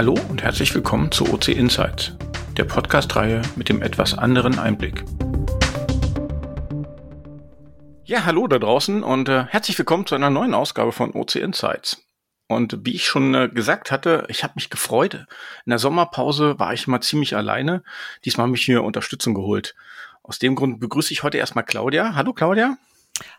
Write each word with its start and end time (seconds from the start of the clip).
Hallo 0.00 0.18
und 0.30 0.42
herzlich 0.42 0.74
willkommen 0.74 1.12
zu 1.12 1.30
OC 1.30 1.48
Insights, 1.48 2.12
der 2.56 2.64
Podcast-Reihe 2.64 3.42
mit 3.56 3.68
dem 3.68 3.82
etwas 3.82 4.16
anderen 4.16 4.58
Einblick. 4.58 5.04
Ja, 8.06 8.24
hallo 8.24 8.46
da 8.46 8.58
draußen 8.58 9.02
und 9.02 9.28
äh, 9.28 9.44
herzlich 9.44 9.76
willkommen 9.76 10.06
zu 10.06 10.14
einer 10.14 10.30
neuen 10.30 10.54
Ausgabe 10.54 10.92
von 10.92 11.12
OC 11.12 11.34
Insights. 11.34 12.02
Und 12.48 12.78
wie 12.86 12.94
ich 12.94 13.04
schon 13.04 13.34
äh, 13.34 13.50
gesagt 13.50 13.90
hatte, 13.90 14.24
ich 14.30 14.42
habe 14.42 14.54
mich 14.56 14.70
gefreut. 14.70 15.26
In 15.66 15.68
der 15.68 15.78
Sommerpause 15.78 16.58
war 16.58 16.72
ich 16.72 16.86
immer 16.86 17.02
ziemlich 17.02 17.36
alleine. 17.36 17.82
Diesmal 18.24 18.46
habe 18.46 18.56
ich 18.56 18.68
mir 18.68 18.82
Unterstützung 18.82 19.34
geholt. 19.34 19.74
Aus 20.22 20.38
dem 20.38 20.54
Grund 20.54 20.80
begrüße 20.80 21.12
ich 21.12 21.24
heute 21.24 21.36
erstmal 21.36 21.64
Claudia. 21.64 22.14
Hallo 22.14 22.32
Claudia. 22.32 22.78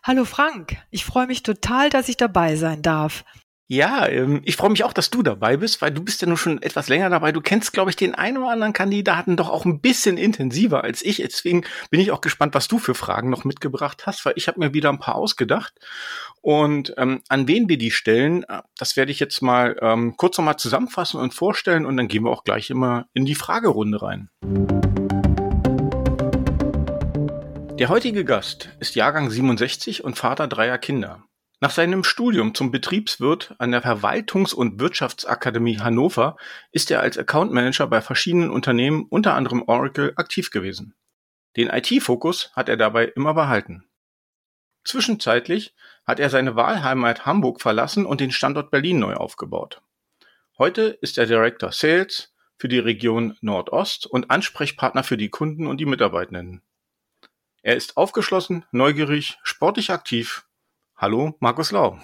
Hallo 0.04 0.24
Frank. 0.24 0.76
Ich 0.90 1.04
freue 1.04 1.26
mich 1.26 1.42
total, 1.42 1.90
dass 1.90 2.08
ich 2.08 2.16
dabei 2.16 2.54
sein 2.54 2.82
darf. 2.82 3.24
Ja, 3.72 4.06
ähm, 4.06 4.42
ich 4.44 4.56
freue 4.56 4.68
mich 4.68 4.84
auch, 4.84 4.92
dass 4.92 5.08
du 5.08 5.22
dabei 5.22 5.56
bist, 5.56 5.80
weil 5.80 5.92
du 5.92 6.04
bist 6.04 6.20
ja 6.20 6.28
nun 6.28 6.36
schon 6.36 6.60
etwas 6.60 6.90
länger 6.90 7.08
dabei. 7.08 7.32
Du 7.32 7.40
kennst, 7.40 7.72
glaube 7.72 7.88
ich, 7.88 7.96
den 7.96 8.14
einen 8.14 8.36
oder 8.36 8.50
anderen 8.50 8.74
Kandidaten 8.74 9.34
doch 9.34 9.48
auch 9.48 9.64
ein 9.64 9.80
bisschen 9.80 10.18
intensiver 10.18 10.84
als 10.84 11.00
ich. 11.00 11.16
Deswegen 11.16 11.64
bin 11.88 11.98
ich 11.98 12.10
auch 12.10 12.20
gespannt, 12.20 12.52
was 12.52 12.68
du 12.68 12.78
für 12.78 12.94
Fragen 12.94 13.30
noch 13.30 13.44
mitgebracht 13.44 14.04
hast, 14.04 14.26
weil 14.26 14.34
ich 14.36 14.46
habe 14.46 14.60
mir 14.60 14.74
wieder 14.74 14.90
ein 14.90 14.98
paar 14.98 15.14
ausgedacht. 15.14 15.72
Und 16.42 16.92
ähm, 16.98 17.22
an 17.30 17.48
wen 17.48 17.66
wir 17.70 17.78
die 17.78 17.90
stellen, 17.90 18.42
äh, 18.42 18.60
das 18.76 18.98
werde 18.98 19.10
ich 19.10 19.20
jetzt 19.20 19.40
mal 19.40 19.74
ähm, 19.80 20.18
kurz 20.18 20.36
nochmal 20.36 20.58
zusammenfassen 20.58 21.18
und 21.18 21.32
vorstellen 21.32 21.86
und 21.86 21.96
dann 21.96 22.08
gehen 22.08 22.24
wir 22.24 22.30
auch 22.30 22.44
gleich 22.44 22.68
immer 22.68 23.06
in 23.14 23.24
die 23.24 23.34
Fragerunde 23.34 24.02
rein. 24.02 24.28
Der 27.78 27.88
heutige 27.88 28.26
Gast 28.26 28.68
ist 28.80 28.96
Jahrgang 28.96 29.30
67 29.30 30.04
und 30.04 30.18
Vater 30.18 30.46
dreier 30.46 30.76
Kinder. 30.76 31.24
Nach 31.62 31.70
seinem 31.70 32.02
Studium 32.02 32.56
zum 32.56 32.72
Betriebswirt 32.72 33.54
an 33.58 33.70
der 33.70 33.84
Verwaltungs- 33.84 34.52
und 34.52 34.80
Wirtschaftsakademie 34.80 35.78
Hannover 35.78 36.36
ist 36.72 36.90
er 36.90 37.00
als 37.00 37.16
Account 37.16 37.52
Manager 37.52 37.86
bei 37.86 38.00
verschiedenen 38.00 38.50
Unternehmen, 38.50 39.06
unter 39.08 39.34
anderem 39.34 39.62
Oracle, 39.68 40.12
aktiv 40.16 40.50
gewesen. 40.50 40.96
Den 41.56 41.68
IT-Fokus 41.68 42.50
hat 42.56 42.68
er 42.68 42.76
dabei 42.76 43.04
immer 43.04 43.34
behalten. 43.34 43.84
Zwischenzeitlich 44.82 45.72
hat 46.04 46.18
er 46.18 46.30
seine 46.30 46.56
Wahlheimat 46.56 47.26
Hamburg 47.26 47.60
verlassen 47.60 48.06
und 48.06 48.20
den 48.20 48.32
Standort 48.32 48.72
Berlin 48.72 48.98
neu 48.98 49.14
aufgebaut. 49.14 49.82
Heute 50.58 50.98
ist 51.00 51.16
er 51.16 51.26
Director 51.26 51.70
Sales 51.70 52.34
für 52.58 52.66
die 52.66 52.80
Region 52.80 53.36
Nordost 53.40 54.06
und 54.06 54.32
Ansprechpartner 54.32 55.04
für 55.04 55.16
die 55.16 55.30
Kunden 55.30 55.68
und 55.68 55.78
die 55.78 55.86
Mitarbeitenden. 55.86 56.60
Er 57.62 57.76
ist 57.76 57.96
aufgeschlossen, 57.96 58.64
neugierig, 58.72 59.38
sportlich 59.44 59.92
aktiv 59.92 60.44
Hallo, 61.02 61.34
Markus 61.40 61.72
Lau. 61.72 61.98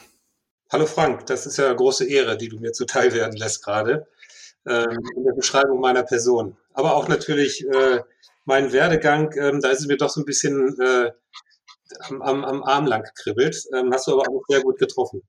Hallo 0.73 0.85
Frank, 0.85 1.25
das 1.27 1.47
ist 1.47 1.57
ja 1.57 1.67
eine 1.67 1.77
große 1.77 2.05
Ehre, 2.05 2.37
die 2.37 2.49
du 2.49 2.59
mir 2.59 2.73
zuteil 2.73 3.13
werden 3.13 3.37
lässt 3.37 3.65
gerade 3.65 4.09
ähm, 4.67 4.99
in 5.15 5.23
der 5.23 5.35
Beschreibung 5.35 5.79
meiner 5.79 6.03
Person. 6.03 6.57
Aber 6.73 6.97
auch 6.97 7.07
natürlich 7.07 7.65
äh, 7.65 8.01
mein 8.45 8.73
Werdegang, 8.73 9.33
ähm, 9.39 9.61
da 9.61 9.69
ist 9.69 9.83
es 9.83 9.87
mir 9.87 9.99
doch 9.99 10.11
so 10.11 10.21
ein 10.21 10.25
bisschen 10.25 10.77
äh, 10.81 11.13
am, 12.09 12.23
am, 12.23 12.45
am 12.45 12.65
Arm 12.65 12.87
lang 12.87 13.05
gekribbelt. 13.05 13.67
Ähm, 13.73 13.93
hast 13.93 14.09
du 14.09 14.15
aber 14.15 14.29
auch 14.29 14.43
sehr 14.49 14.63
gut 14.63 14.81
getroffen. 14.81 15.23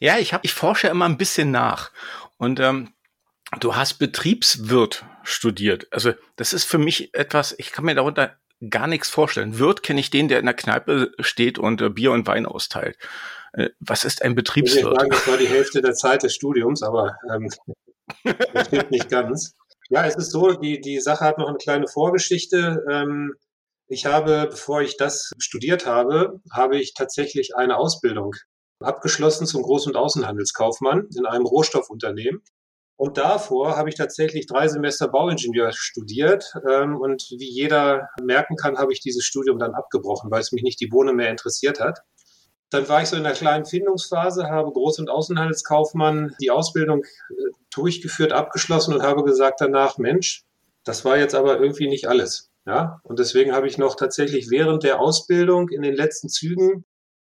Ja, 0.00 0.16
ich, 0.16 0.32
hab, 0.32 0.42
ich 0.42 0.54
forsche 0.54 0.88
immer 0.88 1.04
ein 1.04 1.18
bisschen 1.18 1.50
nach. 1.50 1.90
Und 2.38 2.60
ähm, 2.60 2.94
du 3.60 3.76
hast 3.76 3.98
Betriebswirt 3.98 5.04
studiert. 5.22 5.86
Also 5.90 6.14
das 6.36 6.54
ist 6.54 6.64
für 6.64 6.78
mich 6.78 7.12
etwas, 7.12 7.54
ich 7.58 7.72
kann 7.72 7.84
mir 7.84 7.94
darunter 7.94 8.38
gar 8.70 8.86
nichts 8.86 9.08
vorstellen. 9.08 9.58
Wirt 9.58 9.82
kenne 9.82 10.00
ich 10.00 10.10
den, 10.10 10.28
der 10.28 10.38
in 10.38 10.46
der 10.46 10.54
Kneipe 10.54 11.12
steht 11.20 11.58
und 11.58 11.80
äh, 11.80 11.90
Bier 11.90 12.12
und 12.12 12.26
Wein 12.26 12.46
austeilt. 12.46 12.96
Äh, 13.52 13.70
was 13.80 14.04
ist 14.04 14.22
ein 14.22 14.34
Betriebswirt? 14.34 14.92
Ich 14.92 14.98
sagen, 14.98 15.10
das 15.10 15.28
war 15.28 15.36
die 15.36 15.48
Hälfte 15.48 15.82
der 15.82 15.94
Zeit 15.94 16.22
des 16.22 16.34
Studiums, 16.34 16.82
aber 16.82 17.16
ähm, 17.32 17.48
das 18.54 18.66
stimmt 18.66 18.90
nicht 18.90 19.08
ganz. 19.08 19.54
Ja, 19.88 20.06
es 20.06 20.16
ist 20.16 20.30
so, 20.30 20.52
die, 20.52 20.80
die 20.80 21.00
Sache 21.00 21.24
hat 21.24 21.38
noch 21.38 21.48
eine 21.48 21.58
kleine 21.58 21.86
Vorgeschichte. 21.86 22.84
Ähm, 22.90 23.34
ich 23.88 24.06
habe, 24.06 24.48
bevor 24.50 24.80
ich 24.80 24.96
das 24.96 25.32
studiert 25.38 25.86
habe, 25.86 26.40
habe 26.50 26.78
ich 26.78 26.94
tatsächlich 26.94 27.56
eine 27.56 27.76
Ausbildung 27.76 28.34
abgeschlossen 28.80 29.46
zum 29.46 29.62
Groß- 29.62 29.86
und 29.86 29.96
Außenhandelskaufmann 29.96 31.08
in 31.14 31.26
einem 31.26 31.44
Rohstoffunternehmen. 31.44 32.42
Und 33.02 33.18
davor 33.18 33.76
habe 33.76 33.88
ich 33.88 33.96
tatsächlich 33.96 34.46
drei 34.46 34.68
Semester 34.68 35.08
Bauingenieur 35.08 35.72
studiert. 35.72 36.54
Ähm, 36.70 36.96
und 36.96 37.26
wie 37.36 37.50
jeder 37.50 38.10
merken 38.22 38.54
kann, 38.54 38.78
habe 38.78 38.92
ich 38.92 39.00
dieses 39.00 39.24
Studium 39.24 39.58
dann 39.58 39.74
abgebrochen, 39.74 40.30
weil 40.30 40.40
es 40.40 40.52
mich 40.52 40.62
nicht 40.62 40.78
die 40.78 40.86
Bohne 40.86 41.12
mehr 41.12 41.28
interessiert 41.28 41.80
hat. 41.80 42.04
Dann 42.70 42.88
war 42.88 43.02
ich 43.02 43.08
so 43.08 43.16
in 43.16 43.26
einer 43.26 43.34
kleinen 43.34 43.64
Findungsphase, 43.64 44.48
habe 44.48 44.70
Groß- 44.70 45.00
und 45.00 45.10
Außenhandelskaufmann 45.10 46.36
die 46.40 46.52
Ausbildung 46.52 47.02
äh, 47.02 47.34
durchgeführt, 47.74 48.32
abgeschlossen 48.32 48.94
und 48.94 49.02
habe 49.02 49.24
gesagt 49.24 49.60
danach, 49.60 49.98
Mensch, 49.98 50.44
das 50.84 51.04
war 51.04 51.18
jetzt 51.18 51.34
aber 51.34 51.58
irgendwie 51.58 51.88
nicht 51.88 52.06
alles. 52.06 52.52
Ja, 52.66 53.00
und 53.02 53.18
deswegen 53.18 53.52
habe 53.52 53.66
ich 53.66 53.78
noch 53.78 53.96
tatsächlich 53.96 54.48
während 54.48 54.84
der 54.84 55.00
Ausbildung 55.00 55.70
in 55.70 55.82
den 55.82 55.96
letzten 55.96 56.28
Zügen 56.28 56.84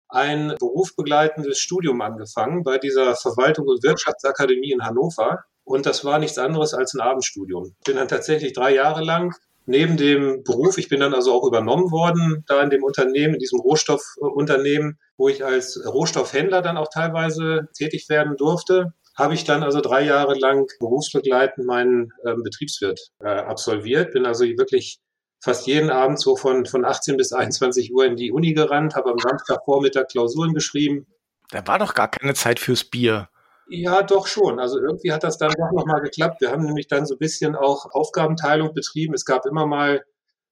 ein 0.07 0.53
berufsbegleitendes 0.59 1.57
Studium 1.57 1.99
angefangen 2.01 2.61
bei 2.61 2.77
dieser 2.77 3.15
Verwaltung 3.15 3.67
und 3.67 3.81
Wirtschaftsakademie 3.81 4.71
in 4.71 4.85
Hannover. 4.85 5.45
Und 5.63 5.85
das 5.85 6.03
war 6.03 6.19
nichts 6.19 6.37
anderes 6.37 6.73
als 6.73 6.93
ein 6.93 7.01
Abendstudium. 7.01 7.75
Bin 7.85 7.95
dann 7.95 8.07
tatsächlich 8.07 8.53
drei 8.53 8.73
Jahre 8.73 9.03
lang 9.03 9.33
neben 9.65 9.97
dem 9.97 10.43
Beruf, 10.43 10.77
ich 10.77 10.89
bin 10.89 10.99
dann 10.99 11.13
also 11.13 11.33
auch 11.33 11.47
übernommen 11.47 11.91
worden, 11.91 12.43
da 12.47 12.61
in 12.61 12.69
dem 12.69 12.83
Unternehmen, 12.83 13.35
in 13.35 13.39
diesem 13.39 13.59
Rohstoffunternehmen, 13.59 14.99
wo 15.17 15.29
ich 15.29 15.45
als 15.45 15.81
Rohstoffhändler 15.85 16.61
dann 16.61 16.77
auch 16.77 16.89
teilweise 16.89 17.69
tätig 17.73 18.09
werden 18.09 18.35
durfte, 18.35 18.93
habe 19.15 19.35
ich 19.35 19.43
dann 19.43 19.63
also 19.63 19.79
drei 19.79 20.01
Jahre 20.01 20.33
lang 20.37 20.67
berufsbegleitend 20.79 21.67
meinen 21.67 22.11
äh, 22.23 22.33
Betriebswirt 22.35 22.99
äh, 23.19 23.27
absolviert, 23.27 24.11
bin 24.11 24.25
also 24.25 24.43
wirklich 24.43 24.99
fast 25.39 25.67
jeden 25.67 25.89
Abend 25.89 26.19
so 26.19 26.35
von, 26.35 26.65
von 26.65 26.85
18 26.85 27.17
bis 27.17 27.31
21 27.33 27.93
Uhr 27.93 28.05
in 28.05 28.15
die 28.15 28.31
Uni 28.31 28.53
gerannt, 28.53 28.95
habe 28.95 29.11
am 29.11 29.19
Samstagvormittag 29.19 30.07
Klausuren 30.07 30.53
geschrieben. 30.53 31.05
Da 31.51 31.67
war 31.67 31.79
doch 31.79 31.93
gar 31.93 32.07
keine 32.07 32.33
Zeit 32.33 32.59
fürs 32.59 32.85
Bier. 32.85 33.29
Ja, 33.67 34.03
doch 34.03 34.27
schon. 34.27 34.59
Also 34.59 34.79
irgendwie 34.79 35.11
hat 35.11 35.23
das 35.23 35.37
dann 35.37 35.51
doch 35.51 35.71
nochmal 35.71 36.01
geklappt. 36.01 36.41
Wir 36.41 36.51
haben 36.51 36.63
nämlich 36.63 36.87
dann 36.87 37.05
so 37.05 37.15
ein 37.15 37.19
bisschen 37.19 37.55
auch 37.55 37.85
Aufgabenteilung 37.91 38.73
betrieben. 38.73 39.13
Es 39.13 39.25
gab 39.25 39.45
immer 39.45 39.65
mal 39.65 40.03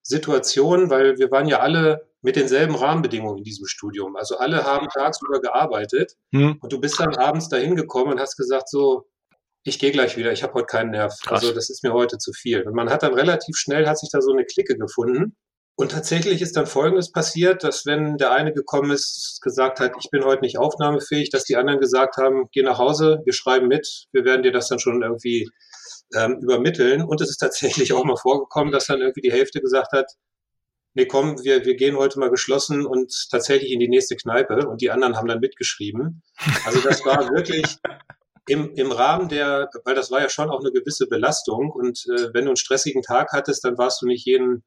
Situationen, 0.03 0.89
weil 0.89 1.17
wir 1.17 1.29
waren 1.31 1.47
ja 1.47 1.59
alle 1.59 2.07
mit 2.21 2.35
denselben 2.35 2.75
Rahmenbedingungen 2.75 3.39
in 3.39 3.43
diesem 3.43 3.65
Studium. 3.67 4.15
Also 4.15 4.37
alle 4.37 4.63
haben 4.63 4.87
tagsüber 4.93 5.41
gearbeitet 5.41 6.15
hm. 6.31 6.57
und 6.61 6.71
du 6.71 6.79
bist 6.79 6.99
dann 6.99 7.15
abends 7.15 7.49
dahin 7.49 7.75
gekommen 7.75 8.13
und 8.13 8.19
hast 8.19 8.37
gesagt 8.37 8.69
so, 8.69 9.07
ich 9.63 9.77
gehe 9.77 9.91
gleich 9.91 10.17
wieder, 10.17 10.31
ich 10.31 10.43
habe 10.43 10.53
heute 10.53 10.65
keinen 10.65 10.91
Nerv. 10.91 11.15
Krass. 11.21 11.41
Also 11.41 11.53
das 11.53 11.69
ist 11.69 11.83
mir 11.83 11.93
heute 11.93 12.17
zu 12.17 12.33
viel. 12.33 12.63
Und 12.63 12.73
man 12.73 12.89
hat 12.89 13.03
dann 13.03 13.13
relativ 13.13 13.57
schnell, 13.57 13.87
hat 13.87 13.99
sich 13.99 14.09
da 14.11 14.21
so 14.21 14.31
eine 14.31 14.45
Clique 14.45 14.75
gefunden. 14.77 15.35
Und 15.81 15.89
tatsächlich 15.89 16.43
ist 16.43 16.57
dann 16.57 16.67
Folgendes 16.67 17.11
passiert, 17.11 17.63
dass 17.63 17.87
wenn 17.87 18.17
der 18.17 18.31
eine 18.33 18.53
gekommen 18.53 18.91
ist, 18.91 19.39
gesagt 19.41 19.79
hat, 19.79 19.93
ich 19.99 20.11
bin 20.11 20.23
heute 20.23 20.43
nicht 20.43 20.59
aufnahmefähig, 20.59 21.31
dass 21.31 21.43
die 21.43 21.55
anderen 21.55 21.79
gesagt 21.79 22.17
haben, 22.17 22.49
geh 22.51 22.61
nach 22.61 22.77
Hause, 22.77 23.23
wir 23.25 23.33
schreiben 23.33 23.67
mit, 23.67 24.05
wir 24.11 24.23
werden 24.23 24.43
dir 24.43 24.51
das 24.51 24.67
dann 24.67 24.77
schon 24.77 25.01
irgendwie 25.01 25.49
ähm, 26.13 26.37
übermitteln. 26.39 27.01
Und 27.01 27.19
es 27.19 27.31
ist 27.31 27.39
tatsächlich 27.39 27.93
auch 27.93 28.03
mal 28.03 28.15
vorgekommen, 28.15 28.71
dass 28.71 28.85
dann 28.85 28.99
irgendwie 28.99 29.21
die 29.21 29.31
Hälfte 29.31 29.59
gesagt 29.59 29.91
hat, 29.91 30.05
nee, 30.93 31.07
komm, 31.07 31.43
wir, 31.43 31.65
wir 31.65 31.75
gehen 31.75 31.97
heute 31.97 32.19
mal 32.19 32.29
geschlossen 32.29 32.85
und 32.85 33.11
tatsächlich 33.31 33.71
in 33.71 33.79
die 33.79 33.89
nächste 33.89 34.15
Kneipe. 34.15 34.67
Und 34.67 34.81
die 34.81 34.91
anderen 34.91 35.17
haben 35.17 35.29
dann 35.29 35.39
mitgeschrieben. 35.39 36.21
Also 36.63 36.79
das 36.81 37.03
war 37.05 37.27
wirklich 37.33 37.77
im, 38.47 38.75
im 38.75 38.91
Rahmen 38.91 39.29
der, 39.29 39.67
weil 39.83 39.95
das 39.95 40.11
war 40.11 40.21
ja 40.21 40.29
schon 40.29 40.51
auch 40.51 40.59
eine 40.59 40.71
gewisse 40.71 41.07
Belastung. 41.07 41.71
Und 41.71 42.05
äh, 42.05 42.31
wenn 42.35 42.45
du 42.45 42.51
einen 42.51 42.55
stressigen 42.55 43.01
Tag 43.01 43.29
hattest, 43.31 43.65
dann 43.65 43.79
warst 43.79 44.03
du 44.03 44.05
nicht 44.05 44.27
jeden 44.27 44.63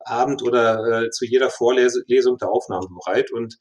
Abend 0.00 0.42
oder 0.42 1.04
äh, 1.04 1.10
zu 1.10 1.24
jeder 1.24 1.50
Vorlesung 1.50 2.38
der 2.38 2.50
Aufnahme 2.50 2.86
bereit. 2.88 3.30
Und 3.30 3.58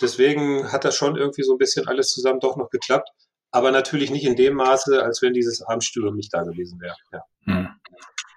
deswegen 0.00 0.70
hat 0.72 0.84
das 0.84 0.96
schon 0.96 1.16
irgendwie 1.16 1.42
so 1.42 1.52
ein 1.54 1.58
bisschen 1.58 1.86
alles 1.88 2.08
zusammen 2.10 2.40
doch 2.40 2.56
noch 2.56 2.70
geklappt. 2.70 3.08
Aber 3.50 3.70
natürlich 3.70 4.10
nicht 4.10 4.24
in 4.24 4.36
dem 4.36 4.54
Maße, 4.54 5.02
als 5.02 5.22
wenn 5.22 5.32
dieses 5.32 5.62
Abendstudium 5.62 6.16
nicht 6.16 6.34
da 6.34 6.42
gewesen 6.42 6.80
wäre. 6.80 6.96
Ja. 7.12 7.22
Hm. 7.44 7.68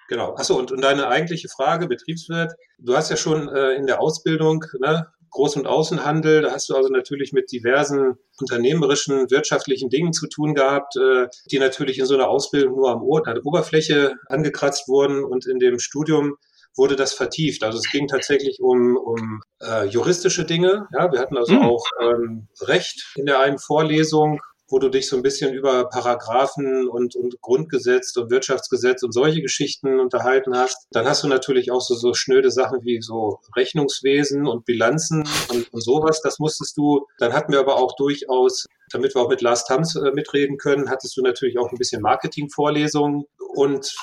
Genau. 0.07 0.33
Achso, 0.35 0.57
und, 0.57 0.71
und 0.71 0.81
deine 0.81 1.07
eigentliche 1.07 1.49
Frage, 1.49 1.87
Betriebswirt, 1.87 2.53
du 2.79 2.95
hast 2.95 3.09
ja 3.11 3.17
schon 3.17 3.47
äh, 3.49 3.73
in 3.73 3.85
der 3.85 4.01
Ausbildung 4.01 4.65
ne, 4.79 5.07
Groß- 5.31 5.57
und 5.57 5.67
Außenhandel, 5.67 6.41
da 6.41 6.51
hast 6.51 6.69
du 6.69 6.75
also 6.75 6.89
natürlich 6.89 7.33
mit 7.33 7.51
diversen 7.51 8.15
unternehmerischen, 8.39 9.29
wirtschaftlichen 9.29 9.89
Dingen 9.89 10.11
zu 10.11 10.27
tun 10.27 10.55
gehabt, 10.55 10.95
äh, 10.95 11.27
die 11.51 11.59
natürlich 11.59 11.99
in 11.99 12.05
so 12.05 12.15
einer 12.15 12.27
Ausbildung 12.27 12.75
nur 12.75 12.89
am 12.89 13.03
Ort, 13.03 13.27
an 13.27 13.35
der 13.35 13.45
Oberfläche 13.45 14.15
angekratzt 14.27 14.87
wurden 14.87 15.23
und 15.23 15.45
in 15.45 15.59
dem 15.59 15.77
Studium 15.79 16.37
wurde 16.75 16.95
das 16.95 17.13
vertieft. 17.13 17.63
Also 17.63 17.77
es 17.77 17.91
ging 17.91 18.07
tatsächlich 18.07 18.59
um, 18.61 18.97
um 18.97 19.41
äh, 19.61 19.85
juristische 19.85 20.45
Dinge. 20.45 20.87
Ja, 20.93 21.11
wir 21.11 21.19
hatten 21.19 21.37
also 21.37 21.53
mhm. 21.53 21.63
auch 21.63 21.85
ähm, 22.01 22.47
Recht 22.61 23.13
in 23.15 23.25
der 23.25 23.39
einen 23.39 23.59
Vorlesung 23.59 24.39
wo 24.69 24.79
du 24.79 24.89
dich 24.89 25.09
so 25.09 25.15
ein 25.15 25.23
bisschen 25.23 25.53
über 25.53 25.89
Paragraphen 25.89 26.87
und, 26.87 27.15
und 27.15 27.41
Grundgesetz 27.41 28.15
und 28.15 28.29
Wirtschaftsgesetz 28.29 29.03
und 29.03 29.13
solche 29.13 29.41
Geschichten 29.41 29.99
unterhalten 29.99 30.55
hast. 30.55 30.87
Dann 30.91 31.05
hast 31.05 31.23
du 31.23 31.27
natürlich 31.27 31.71
auch 31.71 31.81
so, 31.81 31.95
so 31.95 32.13
schnöde 32.13 32.51
Sachen 32.51 32.83
wie 32.83 33.01
so 33.01 33.39
Rechnungswesen 33.55 34.47
und 34.47 34.65
Bilanzen 34.65 35.27
und, 35.49 35.73
und 35.73 35.83
sowas. 35.83 36.21
Das 36.21 36.39
musstest 36.39 36.77
du. 36.77 37.05
Dann 37.17 37.33
hatten 37.33 37.51
wir 37.51 37.59
aber 37.59 37.77
auch 37.77 37.95
durchaus, 37.95 38.65
damit 38.91 39.15
wir 39.15 39.21
auch 39.21 39.29
mit 39.29 39.41
Lars 39.41 39.65
Tams 39.65 39.95
äh, 39.95 40.11
mitreden 40.11 40.57
können, 40.57 40.89
hattest 40.89 41.17
du 41.17 41.21
natürlich 41.21 41.57
auch 41.57 41.71
ein 41.71 41.77
bisschen 41.77 42.01
Marketingvorlesungen 42.01 43.25
und 43.49 43.93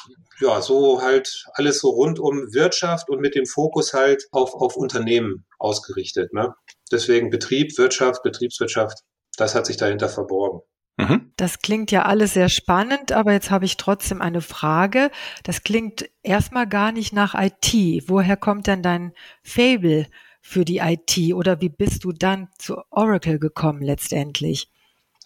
ja, 0.41 0.61
so 0.61 1.01
halt 1.03 1.45
alles 1.55 1.81
so 1.81 1.91
rund 1.91 2.19
um 2.19 2.53
Wirtschaft 2.53 3.09
und 3.09 3.21
mit 3.21 3.35
dem 3.35 3.47
Fokus 3.47 3.95
halt 3.95 4.27
auf, 4.33 4.55
auf 4.55 4.77
Unternehmen 4.77 5.47
ausgerichtet. 5.59 6.33
Ne? 6.33 6.55
Deswegen 6.93 7.31
Betrieb, 7.31 7.77
Wirtschaft, 7.79 8.23
Betriebswirtschaft, 8.23 8.99
das 9.37 9.55
hat 9.55 9.67
sich 9.67 9.77
dahinter 9.77 10.09
verborgen. 10.09 10.61
Mhm. 10.99 11.33
Das 11.37 11.59
klingt 11.59 11.91
ja 11.91 12.03
alles 12.03 12.35
sehr 12.35 12.49
spannend, 12.49 13.13
aber 13.13 13.33
jetzt 13.33 13.51
habe 13.51 13.67
ich 13.67 13.77
trotzdem 13.77 14.23
eine 14.23 14.41
Frage. 14.41 15.11
Das 15.45 15.63
klingt 15.63 16.09
erstmal 16.23 16.67
gar 16.67 16.93
nicht 16.93 17.13
nach 17.13 17.35
IT. 17.35 18.09
Woher 18.09 18.37
kommt 18.37 18.67
denn 18.67 18.83
dein 18.83 19.13
Fable 19.43 20.07
für 20.41 20.65
die 20.65 20.79
IT 20.79 21.35
oder 21.35 21.61
wie 21.61 21.69
bist 21.69 22.05
du 22.05 22.13
dann 22.13 22.49
zu 22.59 22.79
Oracle 22.91 23.39
gekommen 23.39 23.83
letztendlich? 23.83 24.71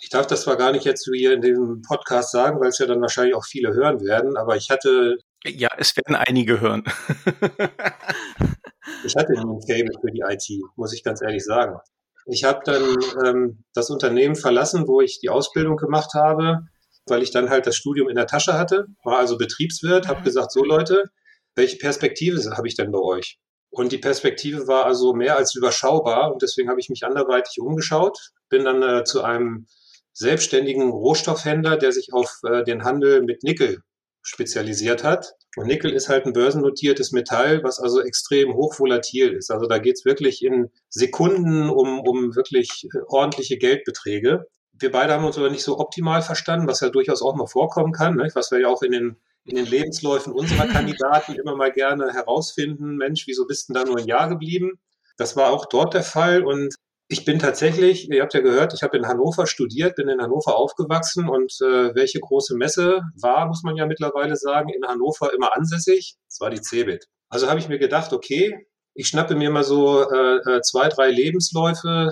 Ich 0.03 0.09
darf 0.09 0.27
das 0.27 0.43
zwar 0.43 0.57
gar 0.57 0.73
nicht 0.73 0.85
jetzt 0.85 1.09
hier 1.13 1.33
in 1.33 1.43
dem 1.43 1.83
Podcast 1.87 2.33
sagen, 2.33 2.61
weil 2.61 2.69
es 2.69 2.79
ja 2.79 2.87
dann 2.87 3.01
wahrscheinlich 3.01 3.35
auch 3.35 3.45
viele 3.45 3.75
hören 3.75 4.01
werden, 4.01 4.37
aber 4.37 4.57
ich 4.57 4.71
hatte. 4.71 5.19
Ja, 5.45 5.69
es 5.79 5.97
werden 5.97 6.17
einige 6.17 6.61
hören. 6.61 6.85
ich 9.05 9.15
hatte 9.15 9.35
ein 9.35 9.61
Fable 9.67 9.99
für 10.01 10.11
die 10.11 10.23
IT, 10.27 10.45
muss 10.77 10.95
ich 10.95 11.05
ganz 11.05 11.21
ehrlich 11.23 11.45
sagen. 11.45 11.79
Ich 12.27 12.45
habe 12.45 12.61
dann 12.65 12.97
ähm, 13.27 13.65
das 13.75 13.91
Unternehmen 13.91 14.37
verlassen, 14.37 14.87
wo 14.87 15.01
ich 15.01 15.21
die 15.21 15.29
Ausbildung 15.29 15.77
gemacht 15.77 16.15
habe, 16.15 16.61
weil 17.07 17.23
ich 17.23 17.31
dann 17.31 17.51
halt 17.51 17.67
das 17.67 17.77
Studium 17.77 18.09
in 18.09 18.17
der 18.17 18.27
Tasche 18.27 18.55
hatte, 18.55 18.87
war 19.05 19.19
also 19.19 19.37
Betriebswirt, 19.37 20.09
habe 20.09 20.23
gesagt, 20.23 20.53
so 20.53 20.65
Leute, 20.65 21.11
welche 21.55 21.77
Perspektive 21.77 22.39
habe 22.57 22.69
ich 22.69 22.75
denn 22.75 22.93
bei 22.93 23.01
euch? 23.01 23.39
Und 23.71 23.93
die 23.93 23.99
Perspektive 23.99 24.67
war 24.67 24.85
also 24.85 25.13
mehr 25.13 25.37
als 25.37 25.55
überschaubar 25.55 26.33
und 26.33 26.43
deswegen 26.43 26.69
habe 26.69 26.81
ich 26.81 26.89
mich 26.89 27.05
anderweitig 27.05 27.61
umgeschaut, 27.61 28.19
bin 28.49 28.65
dann 28.65 28.83
äh, 28.83 29.05
zu 29.05 29.23
einem 29.23 29.67
selbstständigen 30.13 30.91
Rohstoffhändler, 30.91 31.77
der 31.77 31.93
sich 31.93 32.13
auf 32.13 32.41
äh, 32.45 32.65
den 32.65 32.85
Handel 32.85 33.23
mit 33.23 33.43
Nickel 33.43 33.83
spezialisiert 34.23 35.03
hat. 35.05 35.35
Und 35.57 35.67
Nickel 35.67 35.93
ist 35.93 36.09
halt 36.09 36.27
ein 36.27 36.33
börsennotiertes 36.33 37.13
Metall, 37.13 37.65
was 37.65 37.81
also 37.81 38.01
extrem 38.03 38.55
hochvolatil 38.55 39.33
ist. 39.33 39.51
Also 39.51 39.67
da 39.67 39.79
geht's 39.79 40.05
wirklich 40.05 40.45
in 40.45 40.71
Sekunden 40.89 41.69
um, 41.71 42.01
um 42.01 42.37
wirklich 42.37 42.87
äh, 42.95 42.99
ordentliche 43.09 43.57
Geldbeträge. 43.57 44.47
Wir 44.73 44.91
beide 44.91 45.13
haben 45.13 45.25
uns 45.25 45.39
aber 45.39 45.51
nicht 45.51 45.65
so 45.65 45.79
optimal 45.79 46.23
verstanden, 46.23 46.67
was 46.67 46.81
ja 46.81 46.89
durchaus 46.89 47.23
auch 47.23 47.35
mal 47.35 47.47
vorkommen 47.47 47.93
kann, 47.93 48.17
ne? 48.17 48.29
was 48.35 48.51
wir 48.51 48.61
ja 48.61 48.69
auch 48.69 48.83
in 48.83 48.93
den, 48.93 49.17
in 49.45 49.57
den 49.57 49.67
Lebensläufen 49.67 50.33
unserer 50.33 50.67
Kandidaten 50.73 51.35
immer 51.35 51.57
mal 51.57 51.73
gerne 51.73 52.13
herausfinden. 52.13 52.97
Mensch, 52.97 53.27
wieso 53.27 53.47
bist 53.47 53.69
du 53.69 53.73
da 53.75 53.85
nur 53.85 53.99
ein 53.99 54.07
Jahr 54.07 54.29
geblieben? 54.29 54.79
Das 55.17 55.37
war 55.37 55.51
auch 55.53 55.67
dort 55.67 55.93
der 55.93 56.03
Fall 56.03 56.45
und 56.45 56.75
ich 57.13 57.25
bin 57.25 57.41
tatsächlich, 57.41 58.09
ihr 58.09 58.23
habt 58.23 58.35
ja 58.35 58.41
gehört, 58.41 58.73
ich 58.73 58.85
habe 58.85 58.97
in 58.97 59.09
Hannover 59.09 59.49
studiert, 59.49 59.97
bin 59.97 60.09
in 60.09 60.23
Hannover 60.23 60.55
aufgewachsen 60.55 61.29
und 61.29 61.53
äh, 61.61 61.93
welche 61.97 62.21
große 62.21 62.57
Messe 62.57 63.03
war, 63.21 63.49
muss 63.49 63.65
man 63.65 63.75
ja 63.75 63.85
mittlerweile 63.85 64.37
sagen, 64.37 64.69
in 64.69 64.87
Hannover 64.87 65.35
immer 65.35 65.57
ansässig? 65.57 66.15
Das 66.29 66.41
war 66.41 66.51
die 66.51 66.63
CeBIT. 66.63 67.07
Also 67.29 67.49
habe 67.49 67.59
ich 67.59 67.69
mir 67.69 67.81
gedacht, 67.81 68.13
okay, 68.13 68.65
ich 68.95 69.09
schnappe 69.09 69.35
mir 69.35 69.51
mal 69.51 69.65
so 69.65 70.09
äh, 70.09 70.37
äh, 70.37 70.61
zwei, 70.63 70.89
drei 70.89 71.11
Lebensläufe 71.11 72.11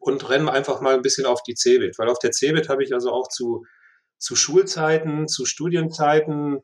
und 0.00 0.28
renne 0.28 0.50
einfach 0.50 0.80
mal 0.80 0.94
ein 0.94 1.02
bisschen 1.02 1.26
auf 1.26 1.44
die 1.44 1.54
CeBIT, 1.54 1.96
weil 1.98 2.08
auf 2.08 2.18
der 2.18 2.32
CeBIT 2.32 2.68
habe 2.68 2.82
ich 2.82 2.92
also 2.92 3.12
auch 3.12 3.28
zu, 3.28 3.64
zu 4.18 4.34
Schulzeiten, 4.34 5.28
zu 5.28 5.46
Studienzeiten 5.46 6.58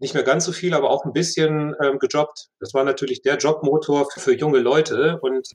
nicht 0.00 0.14
mehr 0.14 0.24
ganz 0.24 0.44
so 0.44 0.50
viel, 0.50 0.74
aber 0.74 0.90
auch 0.90 1.04
ein 1.04 1.12
bisschen 1.12 1.72
ähm, 1.80 2.00
gejobbt. 2.00 2.48
Das 2.58 2.74
war 2.74 2.82
natürlich 2.82 3.22
der 3.22 3.36
Jobmotor 3.36 4.10
für, 4.10 4.18
für 4.18 4.34
junge 4.34 4.58
Leute 4.58 5.20
und 5.22 5.46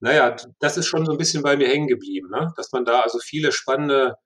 naja, 0.00 0.36
das 0.60 0.76
ist 0.76 0.86
schon 0.86 1.06
so 1.06 1.12
ein 1.12 1.18
bisschen 1.18 1.42
bei 1.42 1.56
mir 1.56 1.68
hängen 1.68 1.88
geblieben, 1.88 2.28
ne? 2.30 2.52
dass 2.56 2.72
man 2.72 2.84
da 2.84 3.00
also 3.00 3.18
viele 3.18 3.52
spannende 3.52 4.16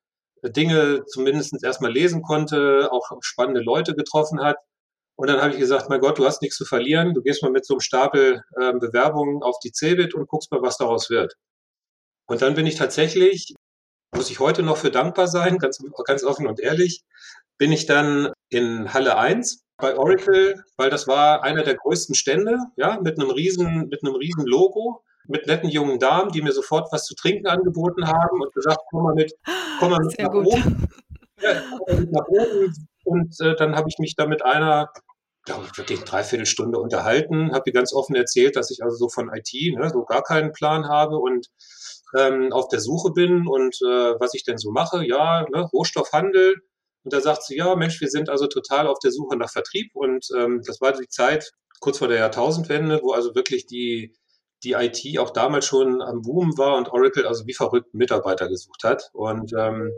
Dinge 0.42 1.04
zumindest 1.06 1.62
erstmal 1.62 1.92
lesen 1.92 2.22
konnte, 2.22 2.88
auch 2.92 3.10
spannende 3.20 3.60
Leute 3.60 3.94
getroffen 3.94 4.40
hat. 4.40 4.56
Und 5.16 5.28
dann 5.28 5.40
habe 5.40 5.52
ich 5.52 5.58
gesagt, 5.58 5.88
mein 5.88 6.00
Gott, 6.00 6.18
du 6.18 6.26
hast 6.26 6.42
nichts 6.42 6.56
zu 6.56 6.64
verlieren. 6.64 7.12
Du 7.12 7.22
gehst 7.22 7.42
mal 7.42 7.50
mit 7.50 7.66
so 7.66 7.74
einem 7.74 7.80
Stapel 7.80 8.42
äh, 8.60 8.72
Bewerbungen 8.74 9.42
auf 9.42 9.58
die 9.58 9.72
CeBIT 9.72 10.14
und 10.14 10.28
guckst 10.28 10.50
mal, 10.52 10.62
was 10.62 10.76
daraus 10.76 11.10
wird. 11.10 11.34
Und 12.28 12.42
dann 12.42 12.54
bin 12.54 12.66
ich 12.66 12.76
tatsächlich, 12.76 13.54
muss 14.14 14.30
ich 14.30 14.38
heute 14.38 14.62
noch 14.62 14.76
für 14.76 14.90
dankbar 14.90 15.26
sein, 15.26 15.58
ganz, 15.58 15.78
ganz 16.04 16.22
offen 16.22 16.46
und 16.46 16.60
ehrlich, 16.60 17.02
bin 17.58 17.72
ich 17.72 17.86
dann 17.86 18.32
in 18.48 18.92
Halle 18.94 19.16
1 19.18 19.64
bei 19.76 19.96
Oracle, 19.96 20.62
weil 20.76 20.90
das 20.90 21.08
war 21.08 21.42
einer 21.42 21.64
der 21.64 21.74
größten 21.74 22.14
Stände, 22.14 22.58
ja, 22.76 23.00
mit 23.00 23.18
einem 23.18 23.30
riesen, 23.30 23.88
mit 23.88 24.04
einem 24.04 24.14
riesen 24.14 24.46
Logo 24.46 25.02
mit 25.28 25.46
netten 25.46 25.69
jungen 25.69 25.98
Damen, 25.98 26.32
die 26.32 26.42
mir 26.42 26.52
sofort 26.52 26.88
was 26.90 27.04
zu 27.04 27.14
trinken 27.14 27.46
angeboten 27.46 28.06
haben 28.06 28.40
und 28.40 28.52
gesagt, 28.54 28.80
komm 28.90 29.04
mal 29.04 29.14
mit, 29.14 29.32
komm 29.78 29.90
mal 29.90 30.00
mit 30.00 30.12
Sehr 30.12 30.25
nach 30.25 30.32
gut. 30.32 30.46
oben. 30.46 30.88
Ja, 31.40 31.62
komm 31.70 31.78
mal 31.86 32.00
mit 32.00 32.12
nach 32.12 32.26
oben. 32.26 32.88
Und 33.04 33.40
äh, 33.40 33.54
dann 33.56 33.76
habe 33.76 33.88
ich 33.88 33.98
mich 33.98 34.16
da 34.16 34.26
mit 34.26 34.44
einer, 34.44 34.90
glaube 35.44 35.66
ich, 35.66 35.78
wirklich 35.78 35.98
eine 35.98 36.08
Dreiviertelstunde 36.08 36.78
unterhalten, 36.78 37.52
habe 37.52 37.64
ihr 37.66 37.72
ganz 37.72 37.92
offen 37.92 38.16
erzählt, 38.16 38.56
dass 38.56 38.70
ich 38.70 38.82
also 38.82 38.96
so 38.96 39.08
von 39.08 39.30
IT 39.32 39.76
ne, 39.76 39.90
so 39.90 40.04
gar 40.04 40.22
keinen 40.22 40.52
Plan 40.52 40.88
habe 40.88 41.16
und 41.19 41.46
ähm, 42.16 42.52
auf 42.52 42.69
der 42.69 42.80
Suche 42.80 43.12
bin 43.12 43.46
und 43.46 43.76
äh, 43.82 44.14
was 44.19 44.34
ich 44.34 44.44
denn 44.44 44.58
so 44.58 44.70
mache. 44.70 45.06
Ja, 45.06 45.46
ne, 45.52 45.62
Rohstoffhandel. 45.72 46.56
Und 47.04 47.12
da 47.12 47.20
sagt 47.20 47.44
sie, 47.44 47.56
ja, 47.56 47.76
Mensch, 47.76 48.00
wir 48.00 48.08
sind 48.08 48.28
also 48.28 48.46
total 48.46 48.86
auf 48.86 48.98
der 48.98 49.12
Suche 49.12 49.36
nach 49.36 49.50
Vertrieb. 49.50 49.90
Und 49.94 50.26
ähm, 50.36 50.62
das 50.66 50.80
war 50.80 50.92
die 50.92 51.08
Zeit 51.08 51.52
kurz 51.80 51.98
vor 51.98 52.08
der 52.08 52.19
Jahrtausendwende, 52.19 53.00
wo 53.02 53.12
also 53.12 53.34
wirklich 53.34 53.66
die 53.66 54.14
die 54.64 54.72
IT 54.72 55.19
auch 55.19 55.31
damals 55.31 55.66
schon 55.66 56.02
am 56.02 56.22
Boom 56.22 56.58
war 56.58 56.76
und 56.76 56.88
Oracle 56.88 57.26
also 57.26 57.46
wie 57.46 57.55
verrückt 57.55 57.94
Mitarbeiter 57.94 58.49
gesucht 58.49 58.82
hat. 58.84 59.10
Und 59.12 59.52
ähm, 59.56 59.93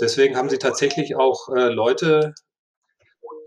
deswegen 0.00 0.36
haben 0.36 0.50
sie 0.50 0.58
tatsächlich 0.58 1.16
auch 1.16 1.48
äh, 1.48 1.68
Leute 1.68 2.34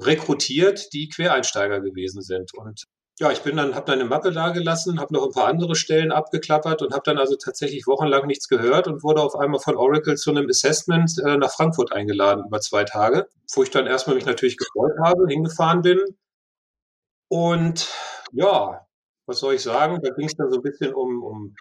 rekrutiert, 0.01 0.93
die 0.93 1.09
Quereinsteiger 1.09 1.81
gewesen 1.81 2.21
sind. 2.21 2.53
Und 2.53 2.85
ja, 3.19 3.31
ich 3.31 3.41
bin 3.41 3.57
dann, 3.57 3.73
habe 3.73 3.87
dann 3.87 3.99
eine 3.99 4.07
Mappe 4.07 4.31
da 4.31 4.49
gelassen, 4.49 4.99
habe 4.99 5.13
noch 5.13 5.25
ein 5.25 5.31
paar 5.31 5.47
andere 5.47 5.75
Stellen 5.75 6.11
abgeklappert 6.11 6.83
und 6.83 6.93
habe 6.93 7.01
dann 7.03 7.17
also 7.17 7.35
tatsächlich 7.35 7.87
wochenlang 7.87 8.27
nichts 8.27 8.47
gehört 8.47 8.87
und 8.87 9.03
wurde 9.03 9.23
auf 9.23 9.35
einmal 9.35 9.59
von 9.59 9.75
Oracle 9.75 10.17
zu 10.17 10.29
einem 10.29 10.47
Assessment 10.47 11.11
äh, 11.25 11.37
nach 11.37 11.51
Frankfurt 11.51 11.91
eingeladen 11.91 12.45
über 12.45 12.59
zwei 12.61 12.83
Tage, 12.83 13.27
wo 13.53 13.63
ich 13.63 13.71
dann 13.71 13.87
erstmal 13.87 14.15
mich 14.15 14.25
natürlich 14.25 14.57
gefreut 14.57 14.93
habe, 15.03 15.25
hingefahren 15.27 15.81
bin. 15.81 15.99
Und 17.27 17.89
ja, 18.33 18.86
was 19.27 19.39
soll 19.39 19.55
ich 19.55 19.61
sagen? 19.61 19.99
Da 20.01 20.09
ging 20.11 20.27
es 20.27 20.35
dann 20.35 20.49
so 20.49 20.57
ein 20.57 20.63
bisschen 20.63 20.93
um, 20.93 21.23
um 21.23 21.55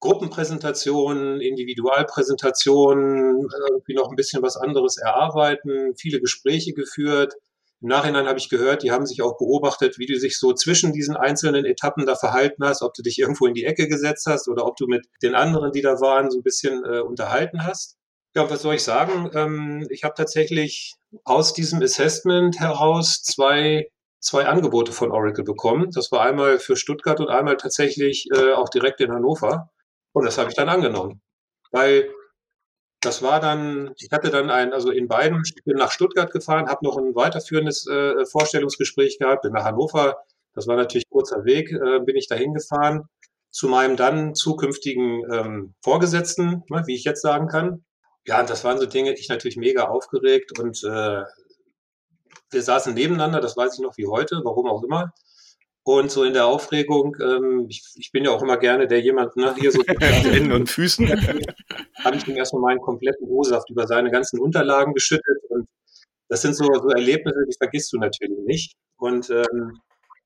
Gruppenpräsentationen, 0.00 1.40
Individualpräsentationen, 1.40 3.48
irgendwie 3.70 3.94
noch 3.94 4.10
ein 4.10 4.16
bisschen 4.16 4.42
was 4.42 4.58
anderes 4.58 4.98
erarbeiten, 4.98 5.94
viele 5.96 6.20
Gespräche 6.20 6.74
geführt. 6.74 7.34
Im 7.80 7.88
Nachhinein 7.88 8.26
habe 8.26 8.38
ich 8.38 8.50
gehört, 8.50 8.82
die 8.82 8.90
haben 8.90 9.06
sich 9.06 9.22
auch 9.22 9.38
beobachtet, 9.38 9.98
wie 9.98 10.04
du 10.06 10.18
dich 10.18 10.38
so 10.38 10.52
zwischen 10.52 10.92
diesen 10.92 11.16
einzelnen 11.16 11.64
Etappen 11.64 12.04
da 12.06 12.16
verhalten 12.16 12.64
hast, 12.64 12.82
ob 12.82 12.92
du 12.94 13.02
dich 13.02 13.18
irgendwo 13.18 13.46
in 13.46 13.54
die 13.54 13.64
Ecke 13.64 13.88
gesetzt 13.88 14.26
hast 14.26 14.48
oder 14.48 14.66
ob 14.66 14.76
du 14.76 14.86
mit 14.86 15.06
den 15.22 15.34
anderen, 15.34 15.72
die 15.72 15.82
da 15.82 16.00
waren, 16.00 16.30
so 16.30 16.38
ein 16.38 16.42
bisschen 16.42 16.84
äh, 16.84 17.00
unterhalten 17.00 17.64
hast. 17.64 17.96
Ja, 18.34 18.50
was 18.50 18.62
soll 18.62 18.74
ich 18.74 18.82
sagen? 18.82 19.30
Ähm, 19.34 19.86
ich 19.90 20.02
habe 20.02 20.14
tatsächlich 20.16 20.96
aus 21.24 21.52
diesem 21.52 21.82
Assessment 21.82 22.58
heraus 22.58 23.22
zwei 23.22 23.90
zwei 24.24 24.46
Angebote 24.46 24.92
von 24.92 25.12
Oracle 25.12 25.44
bekommen. 25.44 25.90
Das 25.92 26.10
war 26.10 26.22
einmal 26.22 26.58
für 26.58 26.76
Stuttgart 26.76 27.20
und 27.20 27.28
einmal 27.28 27.56
tatsächlich 27.56 28.26
äh, 28.34 28.52
auch 28.52 28.68
direkt 28.68 29.00
in 29.00 29.12
Hannover. 29.12 29.70
Und 30.12 30.24
das 30.24 30.38
habe 30.38 30.48
ich 30.48 30.56
dann 30.56 30.68
angenommen. 30.68 31.20
Weil 31.70 32.10
das 33.00 33.22
war 33.22 33.38
dann, 33.38 33.92
ich 33.98 34.10
hatte 34.10 34.30
dann 34.30 34.50
ein, 34.50 34.72
also 34.72 34.90
in 34.90 35.08
beiden, 35.08 35.42
ich 35.44 35.62
bin 35.64 35.76
nach 35.76 35.90
Stuttgart 35.90 36.32
gefahren, 36.32 36.68
habe 36.68 36.84
noch 36.84 36.96
ein 36.96 37.14
weiterführendes 37.14 37.86
äh, 37.86 38.24
Vorstellungsgespräch 38.24 39.18
gehabt, 39.18 39.42
bin 39.42 39.52
nach 39.52 39.64
Hannover, 39.64 40.24
das 40.54 40.66
war 40.66 40.76
natürlich 40.76 41.08
kurzer 41.10 41.44
Weg, 41.44 41.70
äh, 41.72 42.00
bin 42.00 42.16
ich 42.16 42.28
dahin 42.28 42.54
gefahren 42.54 43.08
zu 43.50 43.68
meinem 43.68 43.96
dann 43.96 44.34
zukünftigen 44.34 45.22
ähm, 45.30 45.74
Vorgesetzten, 45.82 46.64
ne, 46.70 46.82
wie 46.86 46.94
ich 46.94 47.04
jetzt 47.04 47.22
sagen 47.22 47.46
kann. 47.46 47.84
Ja, 48.26 48.40
und 48.40 48.48
das 48.48 48.64
waren 48.64 48.78
so 48.78 48.86
Dinge, 48.86 49.12
ich 49.12 49.28
natürlich 49.28 49.56
mega 49.56 49.84
aufgeregt 49.84 50.58
und 50.58 50.82
äh, 50.82 51.22
wir 52.54 52.62
saßen 52.62 52.94
nebeneinander, 52.94 53.40
das 53.40 53.56
weiß 53.56 53.74
ich 53.74 53.80
noch 53.80 53.96
wie 53.96 54.06
heute, 54.06 54.40
warum 54.44 54.66
auch 54.66 54.82
immer. 54.82 55.12
Und 55.82 56.10
so 56.10 56.24
in 56.24 56.32
der 56.32 56.46
Aufregung, 56.46 57.14
ähm, 57.20 57.66
ich, 57.68 57.84
ich 57.96 58.10
bin 58.10 58.24
ja 58.24 58.30
auch 58.30 58.42
immer 58.42 58.56
gerne 58.56 58.86
der 58.86 59.02
jemand, 59.02 59.36
ne, 59.36 59.54
hier 59.58 59.70
so 59.70 59.82
Händen 60.00 60.52
und 60.52 60.70
Füßen, 60.70 61.06
habe 62.04 62.16
ich 62.16 62.26
ihm 62.26 62.36
erstmal 62.36 62.62
meinen 62.62 62.80
kompletten 62.80 63.28
O-Saft 63.28 63.68
über 63.68 63.86
seine 63.86 64.10
ganzen 64.10 64.40
Unterlagen 64.40 64.94
geschüttet. 64.94 65.38
Und 65.50 65.68
das 66.28 66.40
sind 66.40 66.54
so, 66.54 66.64
so 66.64 66.88
Erlebnisse, 66.88 67.44
die 67.46 67.56
vergisst 67.58 67.92
du 67.92 67.98
natürlich 67.98 68.38
nicht. 68.46 68.76
Und 68.96 69.28
ähm, 69.28 69.78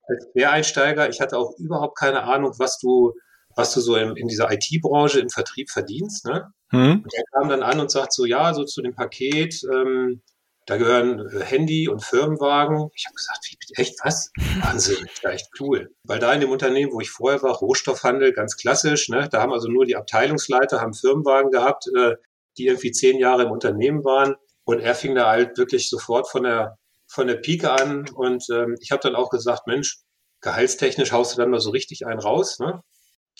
als 0.06 0.28
Quereinsteiger, 0.32 1.08
ich 1.08 1.20
hatte 1.20 1.36
auch 1.36 1.58
überhaupt 1.58 1.98
keine 1.98 2.22
Ahnung, 2.22 2.54
was 2.58 2.78
du 2.78 3.14
was 3.58 3.74
du 3.74 3.80
so 3.80 3.96
in, 3.96 4.16
in 4.16 4.28
dieser 4.28 4.50
IT-Branche 4.52 5.18
im 5.18 5.30
Vertrieb 5.30 5.68
verdienst. 5.68 6.24
Ne? 6.24 6.52
Mhm. 6.70 7.02
Und 7.02 7.14
er 7.14 7.24
kam 7.32 7.48
dann 7.48 7.62
an 7.62 7.80
und 7.80 7.90
sagt 7.90 8.12
so, 8.12 8.24
ja, 8.24 8.54
so 8.54 8.64
zu 8.64 8.80
dem 8.82 8.94
Paket, 8.94 9.62
ähm, 9.74 10.22
da 10.68 10.76
gehören 10.76 11.26
äh, 11.30 11.42
Handy 11.42 11.88
und 11.88 12.04
Firmenwagen. 12.04 12.90
Ich 12.94 13.06
habe 13.06 13.14
gesagt, 13.14 13.48
echt 13.78 13.98
was? 14.04 14.30
Wahnsinn, 14.62 15.08
echt 15.22 15.48
cool. 15.60 15.94
Weil 16.04 16.18
da 16.18 16.32
in 16.34 16.40
dem 16.42 16.50
Unternehmen, 16.50 16.92
wo 16.92 17.00
ich 17.00 17.10
vorher 17.10 17.42
war, 17.42 17.56
Rohstoffhandel, 17.56 18.34
ganz 18.34 18.56
klassisch, 18.56 19.08
ne, 19.08 19.28
da 19.30 19.40
haben 19.40 19.52
also 19.52 19.68
nur 19.68 19.86
die 19.86 19.96
Abteilungsleiter, 19.96 20.82
haben 20.82 20.92
Firmenwagen 20.92 21.50
gehabt, 21.50 21.86
äh, 21.96 22.16
die 22.58 22.66
irgendwie 22.66 22.92
zehn 22.92 23.18
Jahre 23.18 23.44
im 23.44 23.50
Unternehmen 23.50 24.04
waren. 24.04 24.36
Und 24.64 24.80
er 24.80 24.94
fing 24.94 25.14
da 25.14 25.30
halt 25.30 25.56
wirklich 25.56 25.88
sofort 25.88 26.30
von 26.30 26.42
der, 26.42 26.76
von 27.06 27.26
der 27.26 27.36
Pike 27.36 27.70
an. 27.70 28.06
Und 28.14 28.44
ähm, 28.52 28.76
ich 28.78 28.90
habe 28.92 29.00
dann 29.00 29.14
auch 29.14 29.30
gesagt, 29.30 29.66
Mensch, 29.66 30.00
gehaltstechnisch 30.42 31.12
haust 31.12 31.32
du 31.32 31.40
dann 31.40 31.50
mal 31.50 31.60
so 31.60 31.70
richtig 31.70 32.06
einen 32.06 32.20
raus. 32.20 32.58
Ne? 32.58 32.82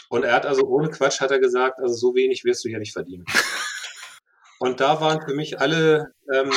Und 0.09 0.25
er 0.25 0.33
hat 0.33 0.47
also 0.47 0.63
ohne 0.63 0.89
Quatsch, 0.89 1.21
hat 1.21 1.31
er 1.31 1.41
gesagt, 1.41 1.79
also 1.81 1.95
so 1.95 2.15
wenig 2.15 2.45
wirst 2.45 2.65
du 2.65 2.71
hier 2.71 2.79
nicht 2.79 2.95
verdienen. 2.95 3.27
Und 4.61 4.81
da 4.81 5.01
waren 5.03 5.21
für 5.21 5.35
mich 5.35 5.61
alle 5.61 6.15
ähm, 6.33 6.51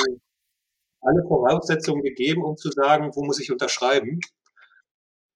alle 1.02 1.24
Voraussetzungen 1.28 2.04
gegeben, 2.04 2.44
um 2.44 2.58
zu 2.58 2.72
sagen, 2.72 3.12
wo 3.16 3.24
muss 3.24 3.40
ich 3.40 3.52
unterschreiben. 3.52 4.20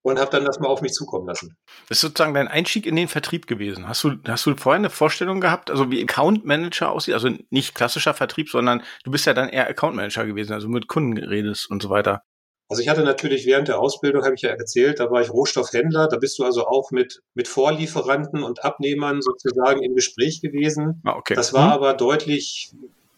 Und 0.02 0.20
habe 0.20 0.30
dann 0.30 0.46
das 0.46 0.60
mal 0.60 0.68
auf 0.68 0.84
mich 0.84 0.94
zukommen 0.94 1.26
lassen. 1.26 1.58
Das 1.90 1.98
ist 1.98 2.02
sozusagen 2.02 2.36
dein 2.36 2.48
Einstieg 2.48 2.86
in 2.86 2.96
den 2.96 3.08
Vertrieb 3.08 3.48
gewesen. 3.48 3.88
Hast 3.88 4.04
du, 4.04 4.12
hast 4.28 4.46
du 4.46 4.56
vorher 4.56 4.78
eine 4.78 4.92
Vorstellung 4.92 5.42
gehabt, 5.42 5.72
also 5.72 5.90
wie 5.90 6.04
Account 6.04 6.46
Manager 6.46 6.92
aussieht? 6.92 7.16
Also 7.16 7.32
nicht 7.50 7.74
klassischer 7.74 8.14
Vertrieb, 8.14 8.50
sondern 8.50 8.84
du 9.04 9.10
bist 9.10 9.26
ja 9.26 9.34
dann 9.34 9.50
eher 9.50 9.68
Account 9.68 9.96
Manager 9.96 10.28
gewesen, 10.28 10.54
also 10.54 10.70
mit 10.70 10.88
Kunden 10.88 11.18
redest 11.18 11.72
und 11.72 11.82
so 11.82 11.90
weiter. 11.90 12.22
Also 12.68 12.82
ich 12.82 12.90
hatte 12.90 13.04
natürlich 13.04 13.46
während 13.46 13.68
der 13.68 13.80
Ausbildung, 13.80 14.24
habe 14.24 14.34
ich 14.36 14.42
ja 14.42 14.50
erzählt, 14.50 15.00
da 15.00 15.12
war 15.12 15.22
ich 15.22 15.32
Rohstoffhändler, 15.32 16.08
da 16.08 16.18
bist 16.18 16.40
du 16.40 16.44
also 16.44 16.66
auch 16.66 16.90
mit, 16.90 17.22
mit 17.36 17.48
Vorlieferanten 17.48 18.44
und 18.44 18.64
Abnehmern 18.64 19.22
sozusagen 19.22 19.84
im 19.84 19.94
Gespräch 19.94 20.42
gewesen. 20.42 21.02
Ah, 21.04 21.16
okay. 21.16 21.36
Das 21.36 21.54
war 21.54 21.66
hm. 21.66 21.74
aber 21.74 21.94
deutlich 21.94 22.74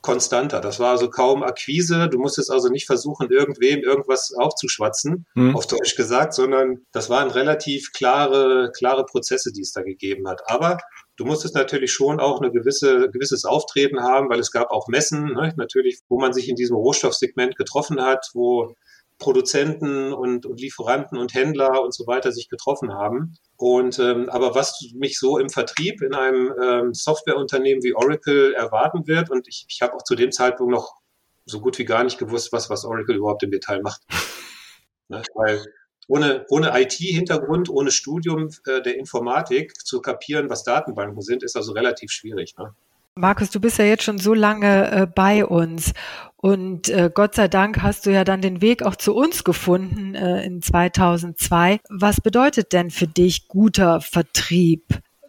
konstanter. 0.08 0.62
Das 0.62 0.80
war 0.80 0.92
also 0.92 1.10
kaum 1.10 1.44
Akquise. 1.44 2.08
Du 2.08 2.18
musstest 2.18 2.50
also 2.50 2.70
nicht 2.70 2.86
versuchen, 2.86 3.30
irgendwem 3.30 3.82
irgendwas 3.82 4.34
aufzuschwatzen, 4.34 5.26
mhm. 5.36 5.54
auf 5.54 5.68
Deutsch 5.68 5.98
gesagt, 5.98 6.34
sondern 6.34 6.86
das 6.94 7.10
waren 7.10 7.30
relativ 7.30 7.92
klare, 7.92 8.72
klare 8.74 9.04
Prozesse, 9.04 9.52
die 9.52 9.64
es 9.64 9.74
da 9.74 9.82
gegeben 9.82 10.30
hat. 10.30 10.42
Aber 10.46 10.78
du 11.18 11.26
musstest 11.26 11.56
natürlich 11.56 11.92
schon 11.92 12.22
auch 12.22 12.40
eine 12.40 12.54
gewisse, 12.54 13.10
gewisses 13.12 13.44
Auftreten 13.44 14.02
haben, 14.02 14.30
weil 14.30 14.40
es 14.40 14.54
gab 14.54 14.72
auch 14.72 14.88
Messen, 14.88 15.34
ne, 15.34 15.54
natürlich, 15.58 16.00
wo 16.08 16.18
man 16.18 16.32
sich 16.32 16.48
in 16.48 16.56
diesem 16.56 16.78
Rohstoffsegment 16.78 17.58
getroffen 17.58 18.02
hat, 18.02 18.30
wo 18.34 18.76
Produzenten 19.20 20.14
und, 20.14 20.46
und 20.46 20.60
Lieferanten 20.60 21.18
und 21.18 21.34
Händler 21.34 21.82
und 21.84 21.94
so 21.94 22.06
weiter 22.06 22.32
sich 22.32 22.50
getroffen 22.50 22.94
haben. 22.94 23.36
Und 23.56 23.98
ähm, 24.00 24.30
aber 24.30 24.54
was 24.54 24.92
mich 24.96 25.18
so 25.18 25.40
im 25.40 25.50
Vertrieb 25.50 26.02
in 26.02 26.14
einem 26.14 26.54
ähm, 26.62 26.94
Softwareunternehmen 26.94 27.84
wie 27.84 27.96
Oracle 27.96 28.54
erwarten 28.54 29.08
wird, 29.08 29.30
und 29.32 29.48
ich, 29.48 29.66
ich 29.68 29.82
habe 29.82 29.96
auch 29.96 30.04
zu 30.04 30.16
dem 30.16 30.32
Zeitpunkt 30.32 30.72
noch 30.72 30.96
so 31.46 31.60
gut 31.60 31.78
wie 31.80 31.86
gar 31.86 32.04
nicht 32.04 32.20
gewusst, 32.20 32.52
was, 32.52 32.70
was 32.70 32.86
Oracle 32.86 33.16
überhaupt 33.16 33.44
im 33.44 33.52
Detail 33.52 33.82
macht. 33.82 34.02
ne? 35.08 35.24
Weil 35.34 35.66
ohne, 36.08 36.46
ohne 36.50 36.80
IT-Hintergrund, 36.80 37.70
ohne 37.70 37.92
Studium 37.92 38.50
äh, 38.66 38.82
der 38.82 38.98
Informatik 38.98 39.76
zu 39.76 40.02
kapieren, 40.02 40.50
was 40.50 40.64
Datenbanken 40.64 41.22
sind, 41.22 41.44
ist 41.44 41.56
also 41.56 41.74
relativ 41.74 42.12
schwierig. 42.12 42.56
Ne? 42.58 42.74
Markus, 43.18 43.50
du 43.50 43.60
bist 43.60 43.78
ja 43.78 43.86
jetzt 43.86 44.04
schon 44.04 44.20
so 44.20 44.34
lange 44.34 44.92
äh, 44.92 45.08
bei 45.08 45.46
uns 45.46 45.94
und 46.36 46.90
äh, 46.90 47.10
Gott 47.14 47.36
sei 47.36 47.48
Dank 47.48 47.82
hast 47.82 48.06
du 48.06 48.12
ja 48.12 48.24
dann 48.24 48.42
den 48.42 48.62
Weg 48.62 48.84
auch 48.84 48.96
zu 48.96 49.16
uns 49.16 49.44
gefunden 49.44 50.16
äh, 50.16 50.46
in 50.46 50.62
2002. 50.62 51.80
Was 51.90 52.22
bedeutet 52.22 52.74
denn 52.74 52.92
für 52.92 53.08
dich 53.08 53.48
guter 53.48 54.02
Vertrieb, 54.02 54.84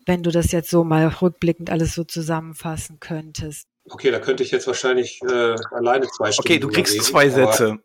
wenn 0.07 0.23
du 0.23 0.31
das 0.31 0.53
jetzt 0.53 0.71
so 0.71 0.85
mal 0.85 1.07
rückblickend 1.07 1.71
alles 1.71 1.95
so 1.95 2.05
zusammenfassen 2.05 2.99
könntest? 3.01 3.67
Okay, 3.89 4.11
da 4.11 4.19
könnte 4.19 4.43
ich 4.43 4.51
jetzt 4.51 4.67
wahrscheinlich 4.67 5.21
äh, 5.23 5.55
alleine 5.71 6.07
zwei 6.09 6.31
Stunden. 6.31 6.47
Okay, 6.47 6.59
du 6.59 6.69
kriegst 6.69 6.95
reden, 6.95 7.05
zwei 7.05 7.31
Sätze. 7.31 7.79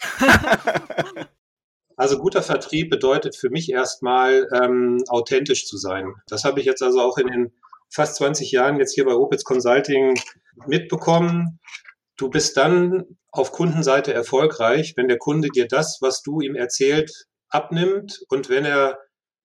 Also 1.98 2.16
guter 2.16 2.42
Vertrieb 2.42 2.90
bedeutet 2.90 3.34
für 3.34 3.50
mich 3.50 3.72
erstmal 3.72 4.48
ähm, 4.54 5.02
authentisch 5.08 5.66
zu 5.66 5.76
sein. 5.76 6.14
Das 6.28 6.44
habe 6.44 6.60
ich 6.60 6.66
jetzt 6.66 6.80
also 6.80 7.00
auch 7.00 7.18
in 7.18 7.26
den 7.26 7.52
fast 7.90 8.16
20 8.16 8.50
Jahren 8.52 8.78
jetzt 8.78 8.94
hier 8.94 9.04
bei 9.04 9.14
Opitz 9.14 9.44
Consulting 9.44 10.14
mitbekommen. 10.66 11.60
Du 12.16 12.30
bist 12.30 12.56
dann 12.56 13.04
auf 13.30 13.52
Kundenseite 13.52 14.12
erfolgreich, 14.12 14.94
wenn 14.96 15.08
der 15.08 15.18
Kunde 15.18 15.48
dir 15.48 15.68
das, 15.68 15.98
was 16.00 16.22
du 16.22 16.40
ihm 16.40 16.54
erzählt, 16.54 17.12
abnimmt 17.48 18.20
und 18.28 18.48
wenn 18.48 18.64
er 18.64 18.98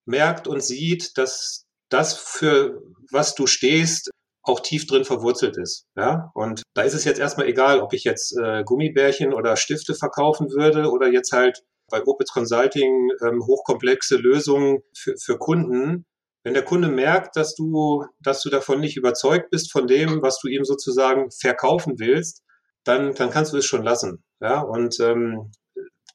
merkt 0.06 0.48
und 0.48 0.64
sieht, 0.64 1.18
dass 1.18 1.66
das, 1.90 2.18
für 2.18 2.82
was 3.12 3.36
du 3.36 3.46
stehst, 3.46 4.10
auch 4.44 4.60
tief 4.60 4.88
drin 4.88 5.06
verwurzelt 5.06 5.58
ist. 5.58 5.86
Ja? 5.96 6.32
Und 6.34 6.64
da 6.74 6.82
ist 6.82 6.94
es 6.94 7.06
jetzt 7.06 7.20
erstmal 7.20 7.48
egal, 7.48 7.80
ob 7.80 7.94
ich 7.94 8.04
jetzt 8.04 8.38
äh, 8.38 8.64
Gummibärchen 8.64 9.34
oder 9.34 9.56
Stifte 9.56 9.96
verkaufen 9.96 10.50
würde 10.50 10.92
oder 10.92 11.08
jetzt 11.08 11.32
halt 11.32 11.64
bei 11.90 12.04
Opitz 12.06 12.32
Consulting 12.32 13.10
ähm, 13.22 13.42
hochkomplexe 13.46 14.18
Lösungen 14.18 14.80
für, 14.96 15.16
für 15.18 15.38
Kunden. 15.38 16.06
Wenn 16.44 16.54
der 16.54 16.66
Kunde 16.66 16.90
merkt, 16.90 17.36
dass 17.38 17.56
du, 17.56 18.06
dass 18.20 18.42
du 18.42 18.50
davon 18.50 18.82
nicht 18.82 18.98
überzeugt 18.98 19.50
bist, 19.50 19.72
von 19.72 19.88
dem, 19.88 20.22
was 20.22 20.40
du 20.40 20.48
ihm 20.50 20.66
sozusagen 20.66 21.32
verkaufen 21.32 22.00
willst, 22.00 22.44
dann, 22.84 23.14
dann 23.16 23.30
kannst 23.30 23.54
du 23.54 23.58
es 23.58 23.66
schon 23.66 23.84
lassen. 23.84 24.24
Ja, 24.42 24.60
und 24.60 25.00
ähm, 25.00 25.52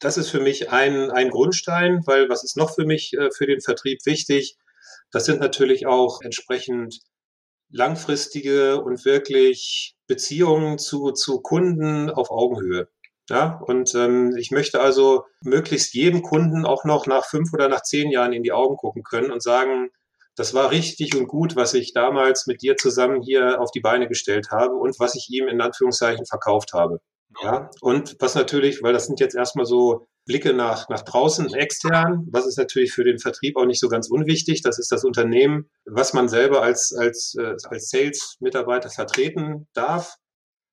das 0.01 0.19
ist 0.19 0.31
für 0.31 0.41
mich 0.41 0.71
ein, 0.71 1.11
ein 1.11 1.31
Grundstein, 1.31 2.03
weil 2.07 2.29
was 2.29 2.45
ist 2.45 2.57
noch 2.57 2.75
für 2.75 2.85
mich 2.85 3.15
äh, 3.15 3.31
für 3.31 3.47
den 3.47 3.61
Vertrieb 3.61 4.01
wichtig? 4.05 4.57
Das 5.11 5.25
sind 5.25 5.41
natürlich 5.41 5.87
auch 5.87 6.21
entsprechend 6.21 7.01
langfristige 7.71 8.81
und 8.83 9.05
wirklich 9.05 9.97
Beziehungen 10.07 10.79
zu, 10.79 11.13
zu 11.13 11.41
Kunden 11.41 12.11
auf 12.11 12.31
Augenhöhe. 12.31 12.89
Ja, 13.31 13.61
und 13.67 13.95
ähm, 13.95 14.35
ich 14.39 14.51
möchte 14.51 14.81
also 14.81 15.25
möglichst 15.43 15.93
jedem 15.93 16.23
Kunden 16.23 16.65
auch 16.65 16.85
noch 16.85 17.07
nach 17.07 17.27
fünf 17.27 17.53
oder 17.53 17.69
nach 17.69 17.83
zehn 17.83 18.11
Jahren 18.11 18.33
in 18.33 18.43
die 18.43 18.53
Augen 18.53 18.77
gucken 18.77 19.03
können 19.03 19.31
und 19.31 19.43
sagen, 19.43 19.91
das 20.39 20.55
war 20.55 20.71
richtig 20.71 21.17
und 21.17 21.27
gut, 21.27 21.57
was 21.57 21.75
ich 21.75 21.93
damals 21.93 22.47
mit 22.47 22.63
dir 22.63 22.77
zusammen 22.77 23.23
hier 23.23 23.61
auf 23.61 23.73
die 23.73 23.81
Beine 23.81 24.07
gestellt 24.07 24.51
habe 24.53 24.75
und 24.75 24.99
was 25.01 25.17
ich 25.17 25.29
ihm 25.31 25.49
in 25.49 25.61
Anführungszeichen 25.61 26.27
verkauft 26.27 26.75
habe. 26.75 27.01
Ja, 27.43 27.71
und 27.81 28.17
was 28.21 28.37
natürlich, 28.37 28.83
weil 28.83 28.93
das 28.93 29.07
sind 29.07 29.19
jetzt 29.19 29.35
erstmal 29.35 29.67
so 29.67 30.07
Blicke 30.27 30.53
nach, 30.53 30.89
nach 30.89 31.03
draußen, 31.03 31.53
extern, 31.55 32.27
was 32.31 32.47
ist 32.47 32.57
natürlich 32.57 32.93
für 32.93 33.03
den 33.03 33.19
Vertrieb 33.19 33.57
auch 33.57 33.65
nicht 33.65 33.81
so 33.81 33.89
ganz 33.89 34.09
unwichtig. 34.09 34.63
Das 34.63 34.79
ist 34.79 34.93
das 34.93 35.05
Unternehmen, 35.05 35.69
was 35.85 36.13
man 36.13 36.29
selber 36.29 36.63
als, 36.63 36.95
als, 36.97 37.35
äh, 37.39 37.55
als 37.69 37.91
Sales-Mitarbeiter 37.91 38.91
vertreten 38.91 39.67
darf. 39.75 40.15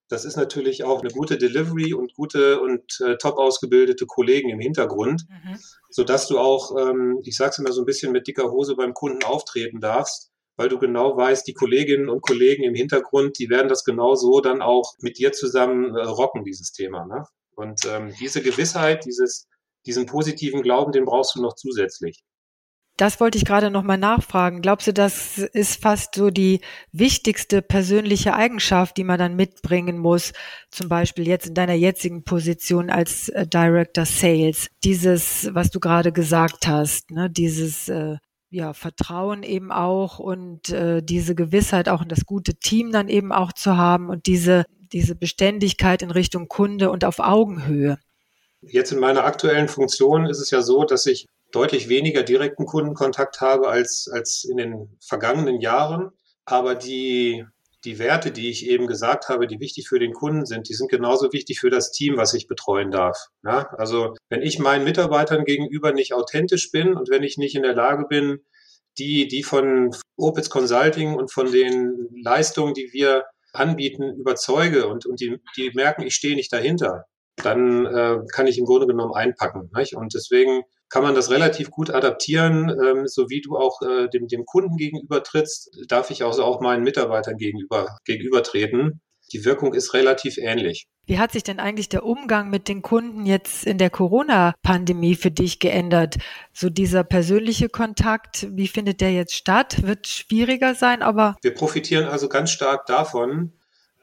Das 0.08 0.24
ist 0.24 0.36
natürlich 0.36 0.84
auch 0.84 1.02
eine 1.02 1.10
gute 1.10 1.38
Delivery 1.38 1.94
und 1.94 2.14
gute 2.14 2.62
und 2.62 3.00
äh, 3.02 3.18
top 3.18 3.38
ausgebildete 3.38 4.06
Kollegen 4.06 4.50
im 4.50 4.60
Hintergrund, 4.60 5.24
mhm. 5.30 5.58
sodass 5.90 6.28
du 6.28 6.38
auch, 6.38 6.76
ähm, 6.78 7.20
ich 7.24 7.36
sage 7.36 7.52
es 7.52 7.60
immer 7.60 7.72
so 7.72 7.82
ein 7.82 7.86
bisschen 7.86 8.12
mit 8.12 8.28
dicker 8.28 8.52
Hose 8.52 8.76
beim 8.76 8.94
Kunden 8.94 9.24
auftreten 9.24 9.80
darfst, 9.80 10.32
weil 10.58 10.70
du 10.70 10.78
genau 10.78 11.18
weißt, 11.18 11.48
die 11.48 11.54
Kolleginnen 11.54 12.10
und 12.10 12.22
Kollegen 12.22 12.64
im 12.64 12.76
Hintergrund, 12.76 13.40
die 13.40 13.50
werden 13.50 13.68
das 13.68 13.84
genau 13.84 14.16
so 14.16 14.42
dann 14.42 14.62
auch 14.62 14.94
mit 15.00 15.18
dir 15.18 15.32
zusammen 15.32 15.96
äh, 15.96 16.04
rocken, 16.04 16.44
dieses 16.44 16.72
Thema. 16.72 17.06
Ne? 17.06 17.24
Und 17.56 17.82
ähm, 17.86 18.14
diese 18.20 18.42
Gewissheit, 18.42 19.06
dieses, 19.06 19.48
diesen 19.86 20.06
positiven 20.06 20.62
Glauben, 20.62 20.92
den 20.92 21.06
brauchst 21.06 21.36
du 21.36 21.42
noch 21.42 21.56
zusätzlich. 21.56 22.24
Das 22.98 23.20
wollte 23.20 23.38
ich 23.38 23.44
gerade 23.44 23.72
nochmal 23.72 23.98
nachfragen. 23.98 24.62
Glaubst 24.62 24.88
du, 24.88 24.94
das 24.94 25.38
ist 25.38 25.82
fast 25.82 26.16
so 26.16 26.30
die 26.30 26.62
wichtigste 26.94 27.62
persönliche 27.62 28.34
Eigenschaft, 28.34 28.96
die 28.96 29.04
man 29.04 29.20
dann 29.20 29.36
mitbringen 29.36 29.98
muss? 29.98 30.32
Zum 30.72 30.88
Beispiel 30.88 31.28
jetzt 31.28 31.48
in 31.48 31.56
deiner 31.56 31.74
jetzigen 31.74 32.24
Position 32.24 32.90
als 32.90 33.28
äh, 33.30 33.46
Director 33.46 34.06
Sales. 34.06 34.70
Dieses, 34.86 35.50
was 35.54 35.72
du 35.72 35.82
gerade 35.82 36.14
gesagt 36.14 36.68
hast, 36.68 37.12
ne? 37.12 37.30
dieses 37.30 37.90
äh, 37.90 38.16
ja, 38.50 38.72
Vertrauen 38.72 39.44
eben 39.44 39.74
auch 39.74 40.20
und 40.20 40.70
äh, 40.70 41.04
diese 41.04 41.36
Gewissheit 41.36 41.90
auch 41.90 42.02
in 42.02 42.08
das 42.08 42.26
gute 42.26 42.56
Team 42.56 42.94
dann 42.94 43.10
eben 43.10 43.34
auch 43.34 43.52
zu 43.52 43.76
haben 43.76 44.10
und 44.10 44.26
diese, 44.26 44.64
diese 44.94 45.16
Beständigkeit 45.16 46.02
in 46.02 46.12
Richtung 46.12 46.48
Kunde 46.48 46.90
und 46.92 47.04
auf 47.04 47.20
Augenhöhe. 47.20 47.98
Jetzt 48.62 48.94
in 48.94 49.00
meiner 49.00 49.26
aktuellen 49.26 49.68
Funktion 49.68 50.26
ist 50.28 50.40
es 50.40 50.50
ja 50.52 50.62
so, 50.62 50.86
dass 50.86 51.06
ich 51.06 51.28
deutlich 51.56 51.90
weniger 51.90 52.24
direkten 52.24 52.66
Kundenkontakt 52.66 53.42
habe 53.42 53.70
als, 53.70 54.10
als 54.12 54.44
in 54.44 54.58
den 54.58 54.98
vergangenen 55.00 55.62
Jahren. 55.62 56.12
Aber 56.46 56.76
die, 56.76 57.46
die 57.86 57.98
Werte, 57.98 58.32
die 58.32 58.50
ich 58.50 58.68
eben 58.68 58.88
gesagt 58.88 59.30
habe, 59.30 59.48
die 59.48 59.60
wichtig 59.60 59.88
für 59.88 60.00
den 60.00 60.14
Kunden 60.14 60.46
sind, 60.46 60.68
die 60.70 60.74
sind 60.74 60.90
genauso 60.90 61.32
wichtig 61.32 61.60
für 61.60 61.70
das 61.70 61.92
Team, 61.92 62.18
was 62.18 62.34
ich 62.34 62.48
betreuen 62.48 62.92
darf. 62.92 63.18
Ja, 63.44 63.70
also 63.78 64.14
wenn 64.30 64.42
ich 64.42 64.60
meinen 64.60 64.84
Mitarbeitern 64.84 65.46
gegenüber 65.46 65.94
nicht 65.94 66.14
authentisch 66.14 66.72
bin 66.72 66.94
und 66.94 67.10
wenn 67.10 67.24
ich 67.24 67.38
nicht 67.38 67.56
in 67.56 67.64
der 67.64 67.76
Lage 67.76 68.06
bin, 68.08 68.40
die, 68.98 69.28
die 69.28 69.44
von 69.44 69.96
Opitz 70.18 70.50
Consulting 70.50 71.16
und 71.16 71.32
von 71.32 71.52
den 71.52 72.10
Leistungen, 72.24 72.74
die 72.74 72.90
wir 72.92 73.26
anbieten, 73.54 74.16
überzeuge 74.18 74.88
und, 74.88 75.06
und 75.06 75.20
die, 75.20 75.38
die 75.56 75.72
merken, 75.74 76.04
ich 76.04 76.16
stehe 76.16 76.36
nicht 76.36 76.52
dahinter, 76.52 77.06
dann 77.38 77.86
äh, 77.86 78.18
kann 78.32 78.48
ich 78.48 78.58
im 78.58 78.66
Grunde 78.66 78.88
genommen 78.88 79.14
einpacken. 79.14 79.70
Nicht? 79.76 79.96
Und 79.96 80.14
deswegen 80.14 80.64
kann 80.90 81.04
man 81.04 81.16
das 81.16 81.30
relativ 81.30 81.72
gut 81.72 81.90
adaptieren, 81.90 82.70
ähm, 82.70 83.08
so 83.08 83.30
wie 83.30 83.42
du 83.42 83.58
auch 83.58 83.82
äh, 83.82 84.08
dem, 84.10 84.28
dem 84.28 84.46
Kunden 84.46 84.78
gegenüber 84.78 85.24
trittst, 85.24 85.70
darf 85.88 86.12
ich 86.12 86.24
also 86.24 86.44
auch 86.44 86.62
meinen 86.62 86.84
Mitarbeitern 86.84 87.38
gegenüber, 87.38 87.98
gegenübertreten. 88.06 89.02
Die 89.34 89.44
Wirkung 89.44 89.74
ist 89.74 89.94
relativ 89.96 90.38
ähnlich. 90.38 90.86
Wie 91.08 91.20
hat 91.20 91.32
sich 91.32 91.44
denn 91.44 91.60
eigentlich 91.60 91.90
der 91.90 92.06
Umgang 92.06 92.50
mit 92.50 92.68
den 92.68 92.82
Kunden 92.82 93.26
jetzt 93.26 93.66
in 93.66 93.78
der 93.78 93.90
Corona-Pandemie 93.90 95.16
für 95.16 95.32
dich 95.32 95.60
geändert? 95.60 96.18
So 96.54 96.70
dieser 96.70 97.04
persönliche 97.04 97.70
Kontakt, 97.70 98.48
wie 98.52 98.68
findet 98.68 99.02
der 99.02 99.12
jetzt 99.12 99.34
statt? 99.34 99.84
Wird 99.84 100.08
schwieriger 100.08 100.76
sein, 100.76 101.02
aber. 101.02 101.36
Wir 101.42 101.54
profitieren 101.54 102.06
also 102.06 102.30
ganz 102.30 102.52
stark 102.52 102.86
davon, 102.86 103.54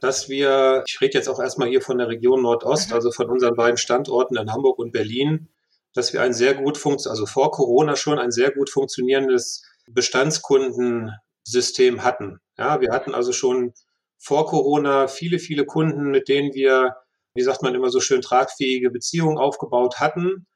dass 0.01 0.29
wir, 0.29 0.83
ich 0.87 1.01
rede 1.01 1.19
jetzt 1.19 1.29
auch 1.29 1.41
erstmal 1.41 1.69
hier 1.69 1.81
von 1.81 1.99
der 1.99 2.09
Region 2.09 2.43
Nordost, 2.43 2.91
mhm. 2.91 2.97
also 2.97 3.13
von 3.13 3.31
unseren 3.31 3.55
beiden 3.55 3.79
Standorten 3.79 4.37
in 4.37 4.53
Hamburg 4.53 4.79
und 4.79 4.93
Berlin, 4.93 5.49
dass 5.95 6.13
wir 6.13 6.23
ein 6.23 6.33
sehr 6.33 6.55
gut 6.55 6.79
funktioniert, 6.79 7.19
also 7.19 7.27
vor 7.27 7.51
Corona 7.51 7.97
schon 7.97 8.19
ein 8.19 8.31
sehr 8.31 8.51
gut 8.51 8.71
funktionierendes 8.71 9.63
Bestandskundensystem 9.91 12.03
hatten. 12.03 12.41
Ja, 12.57 12.81
wir 12.81 12.93
hatten 12.93 13.15
also 13.15 13.33
schon 13.33 13.75
vor 14.19 14.47
Corona 14.47 15.09
viele, 15.09 15.39
viele 15.39 15.65
Kunden, 15.65 16.11
mit 16.11 16.29
denen 16.29 16.55
wir, 16.55 16.97
wie 17.35 17.43
sagt 17.43 17.63
man 17.63 17.75
immer 17.75 17.91
so 17.91 18.01
schön, 18.01 18.23
tragfähige 18.23 18.91
Beziehungen 18.91 19.39
aufgebaut 19.39 19.99
hatten, 19.99 20.47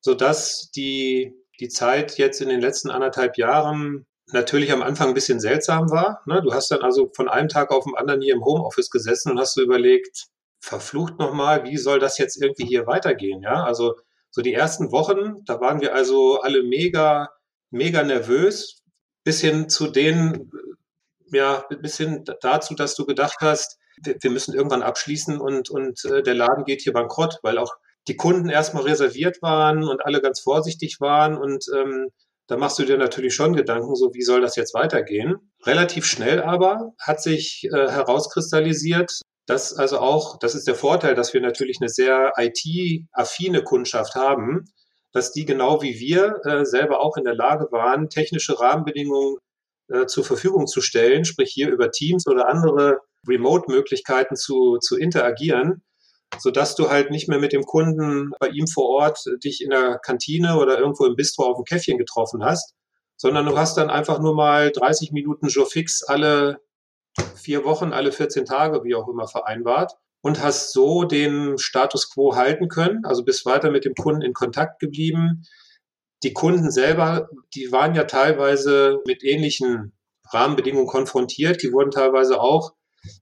sodass 0.00 0.70
die, 0.74 1.34
die 1.60 1.68
Zeit 1.68 2.18
jetzt 2.18 2.40
in 2.40 2.48
den 2.48 2.60
letzten 2.60 2.90
anderthalb 2.90 3.38
Jahren 3.38 4.06
natürlich 4.32 4.72
am 4.72 4.82
Anfang 4.82 5.08
ein 5.08 5.14
bisschen 5.14 5.40
seltsam 5.40 5.90
war. 5.90 6.22
Ne? 6.26 6.42
Du 6.42 6.52
hast 6.52 6.70
dann 6.70 6.82
also 6.82 7.10
von 7.14 7.28
einem 7.28 7.48
Tag 7.48 7.70
auf 7.70 7.84
den 7.84 7.94
anderen 7.94 8.20
hier 8.20 8.34
im 8.34 8.44
Homeoffice 8.44 8.90
gesessen 8.90 9.32
und 9.32 9.38
hast 9.38 9.56
du 9.56 9.62
überlegt, 9.62 10.26
verflucht 10.60 11.18
nochmal, 11.18 11.64
wie 11.64 11.76
soll 11.76 11.98
das 11.98 12.18
jetzt 12.18 12.40
irgendwie 12.40 12.66
hier 12.66 12.86
weitergehen? 12.86 13.42
Ja, 13.42 13.64
also 13.64 13.96
so 14.32 14.42
die 14.42 14.54
ersten 14.54 14.90
Wochen, 14.90 15.44
da 15.44 15.60
waren 15.60 15.80
wir 15.80 15.94
also 15.94 16.40
alle 16.40 16.62
mega, 16.62 17.30
mega 17.70 18.02
nervös, 18.02 18.82
bis 19.24 19.40
hin 19.40 19.68
zu 19.68 19.88
den, 19.88 20.50
ja, 21.32 21.64
bis 21.80 21.98
hin 21.98 22.24
dazu, 22.40 22.74
dass 22.74 22.96
du 22.96 23.04
gedacht 23.04 23.36
hast, 23.40 23.78
wir, 24.02 24.16
wir 24.20 24.30
müssen 24.30 24.54
irgendwann 24.54 24.82
abschließen 24.82 25.38
und, 25.38 25.70
und 25.70 26.04
äh, 26.06 26.22
der 26.22 26.34
Laden 26.34 26.64
geht 26.64 26.80
hier 26.80 26.94
bankrott, 26.94 27.38
weil 27.42 27.58
auch 27.58 27.72
die 28.08 28.16
Kunden 28.16 28.48
erstmal 28.48 28.84
reserviert 28.84 29.42
waren 29.42 29.84
und 29.84 30.04
alle 30.04 30.20
ganz 30.20 30.40
vorsichtig 30.40 31.00
waren 31.00 31.36
und 31.36 31.66
ähm, 31.76 32.08
da 32.48 32.56
machst 32.56 32.78
du 32.78 32.84
dir 32.84 32.98
natürlich 32.98 33.34
schon 33.34 33.54
Gedanken, 33.54 33.94
so 33.94 34.12
wie 34.14 34.22
soll 34.22 34.40
das 34.40 34.56
jetzt 34.56 34.74
weitergehen. 34.74 35.36
Relativ 35.64 36.04
schnell 36.04 36.42
aber 36.42 36.92
hat 36.98 37.22
sich 37.22 37.64
äh, 37.64 37.88
herauskristallisiert, 37.88 39.20
das 39.52 39.74
also 39.74 39.98
auch, 39.98 40.38
das 40.38 40.54
ist 40.54 40.66
der 40.66 40.74
Vorteil, 40.74 41.14
dass 41.14 41.34
wir 41.34 41.40
natürlich 41.40 41.78
eine 41.80 41.90
sehr 41.90 42.32
IT-affine 42.38 43.62
Kundschaft 43.62 44.14
haben, 44.14 44.64
dass 45.12 45.32
die 45.32 45.44
genau 45.44 45.82
wie 45.82 46.00
wir 46.00 46.40
äh, 46.44 46.64
selber 46.64 47.00
auch 47.00 47.16
in 47.18 47.24
der 47.24 47.34
Lage 47.34 47.68
waren, 47.70 48.08
technische 48.08 48.58
Rahmenbedingungen 48.58 49.36
äh, 49.88 50.06
zur 50.06 50.24
Verfügung 50.24 50.66
zu 50.66 50.80
stellen, 50.80 51.24
sprich 51.26 51.50
hier 51.52 51.70
über 51.70 51.90
Teams 51.90 52.26
oder 52.26 52.48
andere 52.48 53.00
Remote-Möglichkeiten 53.28 54.36
zu, 54.36 54.78
zu 54.78 54.96
interagieren, 54.96 55.82
so 56.38 56.50
dass 56.50 56.74
du 56.74 56.88
halt 56.88 57.10
nicht 57.10 57.28
mehr 57.28 57.38
mit 57.38 57.52
dem 57.52 57.64
Kunden 57.64 58.30
bei 58.40 58.48
ihm 58.48 58.66
vor 58.66 58.88
Ort 58.88 59.22
dich 59.44 59.62
in 59.62 59.70
der 59.70 59.98
Kantine 59.98 60.56
oder 60.56 60.78
irgendwo 60.78 61.04
im 61.04 61.14
Bistro 61.14 61.44
auf 61.44 61.56
dem 61.56 61.64
Käffchen 61.64 61.98
getroffen 61.98 62.42
hast, 62.42 62.72
sondern 63.18 63.44
du 63.44 63.56
hast 63.56 63.76
dann 63.76 63.90
einfach 63.90 64.18
nur 64.18 64.34
mal 64.34 64.72
30 64.72 65.12
Minuten 65.12 65.48
Joe 65.48 65.66
Fix 65.66 66.02
alle 66.02 66.58
vier 67.42 67.64
Wochen, 67.64 67.92
alle 67.92 68.12
14 68.12 68.44
Tage, 68.44 68.84
wie 68.84 68.94
auch 68.94 69.08
immer 69.08 69.28
vereinbart 69.28 69.92
und 70.22 70.42
hast 70.42 70.72
so 70.72 71.04
den 71.04 71.58
Status 71.58 72.10
quo 72.12 72.36
halten 72.36 72.68
können, 72.68 73.04
also 73.04 73.24
bist 73.24 73.44
weiter 73.44 73.70
mit 73.70 73.84
dem 73.84 73.94
Kunden 73.94 74.22
in 74.22 74.32
Kontakt 74.32 74.78
geblieben. 74.80 75.42
Die 76.22 76.32
Kunden 76.32 76.70
selber, 76.70 77.28
die 77.54 77.72
waren 77.72 77.94
ja 77.94 78.04
teilweise 78.04 79.00
mit 79.04 79.24
ähnlichen 79.24 79.92
Rahmenbedingungen 80.30 80.86
konfrontiert. 80.86 81.62
Die 81.62 81.72
wurden 81.72 81.90
teilweise 81.90 82.40
auch, 82.40 82.72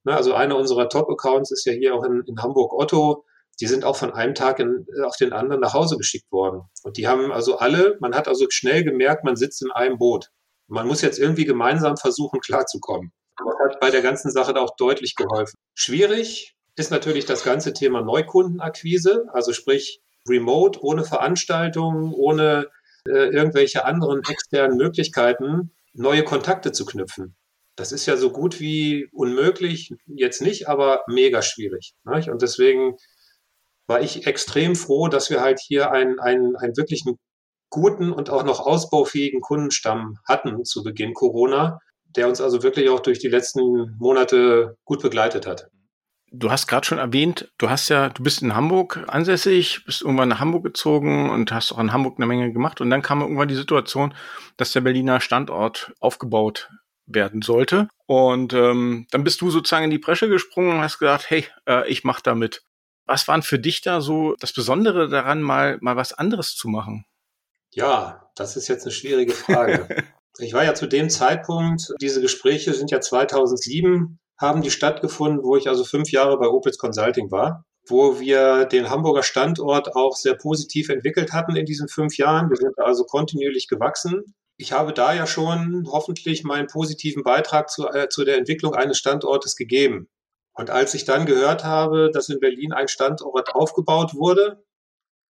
ne, 0.04 0.14
also 0.14 0.34
einer 0.34 0.56
unserer 0.56 0.90
Top-Accounts 0.90 1.50
ist 1.50 1.64
ja 1.64 1.72
hier 1.72 1.94
auch 1.94 2.04
in, 2.04 2.22
in 2.26 2.42
Hamburg 2.42 2.74
Otto, 2.74 3.24
die 3.60 3.66
sind 3.66 3.84
auch 3.84 3.96
von 3.96 4.12
einem 4.12 4.34
Tag 4.34 4.58
in, 4.58 4.86
auf 5.04 5.16
den 5.16 5.32
anderen 5.32 5.60
nach 5.60 5.74
Hause 5.74 5.96
geschickt 5.96 6.30
worden. 6.30 6.62
Und 6.82 6.98
die 6.98 7.08
haben 7.08 7.32
also 7.32 7.58
alle, 7.58 7.96
man 8.00 8.14
hat 8.14 8.28
also 8.28 8.46
schnell 8.50 8.84
gemerkt, 8.84 9.24
man 9.24 9.36
sitzt 9.36 9.62
in 9.62 9.70
einem 9.70 9.98
Boot. 9.98 10.30
Man 10.66 10.86
muss 10.86 11.02
jetzt 11.02 11.18
irgendwie 11.18 11.44
gemeinsam 11.44 11.96
versuchen, 11.96 12.40
klarzukommen. 12.40 13.12
Das 13.44 13.72
hat 13.72 13.80
bei 13.80 13.90
der 13.90 14.02
ganzen 14.02 14.30
Sache 14.30 14.54
auch 14.56 14.76
deutlich 14.76 15.14
geholfen. 15.14 15.56
Schwierig 15.74 16.54
ist 16.76 16.90
natürlich 16.90 17.26
das 17.26 17.44
ganze 17.44 17.72
Thema 17.72 18.02
Neukundenakquise, 18.02 19.26
also 19.32 19.52
sprich 19.52 20.00
remote, 20.28 20.80
ohne 20.82 21.04
Veranstaltungen, 21.04 22.12
ohne 22.14 22.68
äh, 23.06 23.28
irgendwelche 23.28 23.84
anderen 23.84 24.22
externen 24.28 24.76
Möglichkeiten, 24.76 25.72
neue 25.92 26.24
Kontakte 26.24 26.72
zu 26.72 26.84
knüpfen. 26.84 27.36
Das 27.76 27.92
ist 27.92 28.06
ja 28.06 28.16
so 28.16 28.30
gut 28.30 28.60
wie 28.60 29.08
unmöglich, 29.12 29.94
jetzt 30.06 30.42
nicht, 30.42 30.68
aber 30.68 31.02
mega 31.06 31.40
schwierig. 31.40 31.94
Nicht? 32.04 32.28
Und 32.28 32.42
deswegen 32.42 32.96
war 33.86 34.02
ich 34.02 34.26
extrem 34.26 34.76
froh, 34.76 35.08
dass 35.08 35.30
wir 35.30 35.40
halt 35.40 35.60
hier 35.60 35.90
einen, 35.90 36.20
einen, 36.20 36.56
einen 36.56 36.76
wirklichen 36.76 37.18
guten 37.70 38.12
und 38.12 38.30
auch 38.30 38.44
noch 38.44 38.60
ausbaufähigen 38.60 39.40
Kundenstamm 39.40 40.18
hatten 40.28 40.64
zu 40.64 40.82
Beginn 40.82 41.14
Corona, 41.14 41.80
der 42.16 42.28
uns 42.28 42.40
also 42.40 42.62
wirklich 42.62 42.88
auch 42.88 43.00
durch 43.00 43.18
die 43.18 43.28
letzten 43.28 43.96
Monate 43.98 44.76
gut 44.84 45.02
begleitet 45.02 45.46
hat. 45.46 45.68
Du 46.32 46.50
hast 46.50 46.68
gerade 46.68 46.86
schon 46.86 46.98
erwähnt, 46.98 47.52
du 47.58 47.70
hast 47.70 47.88
ja, 47.88 48.08
du 48.08 48.22
bist 48.22 48.40
in 48.40 48.54
Hamburg 48.54 49.02
ansässig, 49.08 49.84
bist 49.84 50.02
irgendwann 50.02 50.28
nach 50.28 50.38
Hamburg 50.38 50.62
gezogen 50.62 51.28
und 51.28 51.50
hast 51.50 51.72
auch 51.72 51.78
in 51.78 51.92
Hamburg 51.92 52.18
eine 52.18 52.26
Menge 52.26 52.52
gemacht. 52.52 52.80
Und 52.80 52.90
dann 52.90 53.02
kam 53.02 53.20
irgendwann 53.20 53.48
die 53.48 53.56
Situation, 53.56 54.14
dass 54.56 54.72
der 54.72 54.82
Berliner 54.82 55.20
Standort 55.20 55.92
aufgebaut 55.98 56.70
werden 57.06 57.42
sollte. 57.42 57.88
Und 58.06 58.52
ähm, 58.52 59.08
dann 59.10 59.24
bist 59.24 59.40
du 59.40 59.50
sozusagen 59.50 59.84
in 59.84 59.90
die 59.90 59.98
Bresche 59.98 60.28
gesprungen 60.28 60.76
und 60.76 60.80
hast 60.82 61.00
gesagt, 61.00 61.30
hey, 61.30 61.46
äh, 61.66 61.88
ich 61.88 62.04
mach 62.04 62.20
da 62.20 62.36
mit. 62.36 62.62
Was 63.06 63.26
waren 63.26 63.42
für 63.42 63.58
dich 63.58 63.80
da 63.80 64.00
so 64.00 64.36
das 64.38 64.52
Besondere 64.52 65.08
daran, 65.08 65.42
mal, 65.42 65.78
mal 65.80 65.96
was 65.96 66.12
anderes 66.12 66.54
zu 66.54 66.68
machen? 66.68 67.04
Ja, 67.72 68.30
das 68.36 68.56
ist 68.56 68.68
jetzt 68.68 68.84
eine 68.84 68.92
schwierige 68.92 69.32
Frage. 69.32 70.04
Ich 70.38 70.52
war 70.52 70.64
ja 70.64 70.74
zu 70.74 70.86
dem 70.86 71.10
Zeitpunkt, 71.10 71.92
diese 72.00 72.20
Gespräche 72.20 72.72
sind 72.72 72.90
ja 72.90 73.00
2007, 73.00 74.18
haben 74.38 74.62
die 74.62 74.70
stattgefunden, 74.70 75.42
wo 75.42 75.56
ich 75.56 75.68
also 75.68 75.84
fünf 75.84 76.10
Jahre 76.10 76.38
bei 76.38 76.48
Opels 76.48 76.78
Consulting 76.78 77.30
war, 77.30 77.64
wo 77.86 78.20
wir 78.20 78.64
den 78.64 78.88
Hamburger 78.88 79.22
Standort 79.22 79.94
auch 79.96 80.16
sehr 80.16 80.34
positiv 80.34 80.88
entwickelt 80.88 81.32
hatten 81.32 81.56
in 81.56 81.66
diesen 81.66 81.88
fünf 81.88 82.16
Jahren. 82.16 82.48
Wir 82.48 82.56
sind 82.56 82.78
also 82.78 83.04
kontinuierlich 83.04 83.68
gewachsen. 83.68 84.34
Ich 84.56 84.72
habe 84.72 84.92
da 84.92 85.12
ja 85.12 85.26
schon 85.26 85.86
hoffentlich 85.90 86.44
meinen 86.44 86.68
positiven 86.68 87.22
Beitrag 87.22 87.70
zu, 87.70 87.88
äh, 87.88 88.08
zu 88.08 88.24
der 88.24 88.38
Entwicklung 88.38 88.74
eines 88.74 88.98
Standortes 88.98 89.56
gegeben. 89.56 90.08
Und 90.52 90.70
als 90.70 90.94
ich 90.94 91.04
dann 91.04 91.26
gehört 91.26 91.64
habe, 91.64 92.10
dass 92.12 92.28
in 92.28 92.40
Berlin 92.40 92.72
ein 92.72 92.88
Standort 92.88 93.54
aufgebaut 93.54 94.14
wurde, 94.14 94.62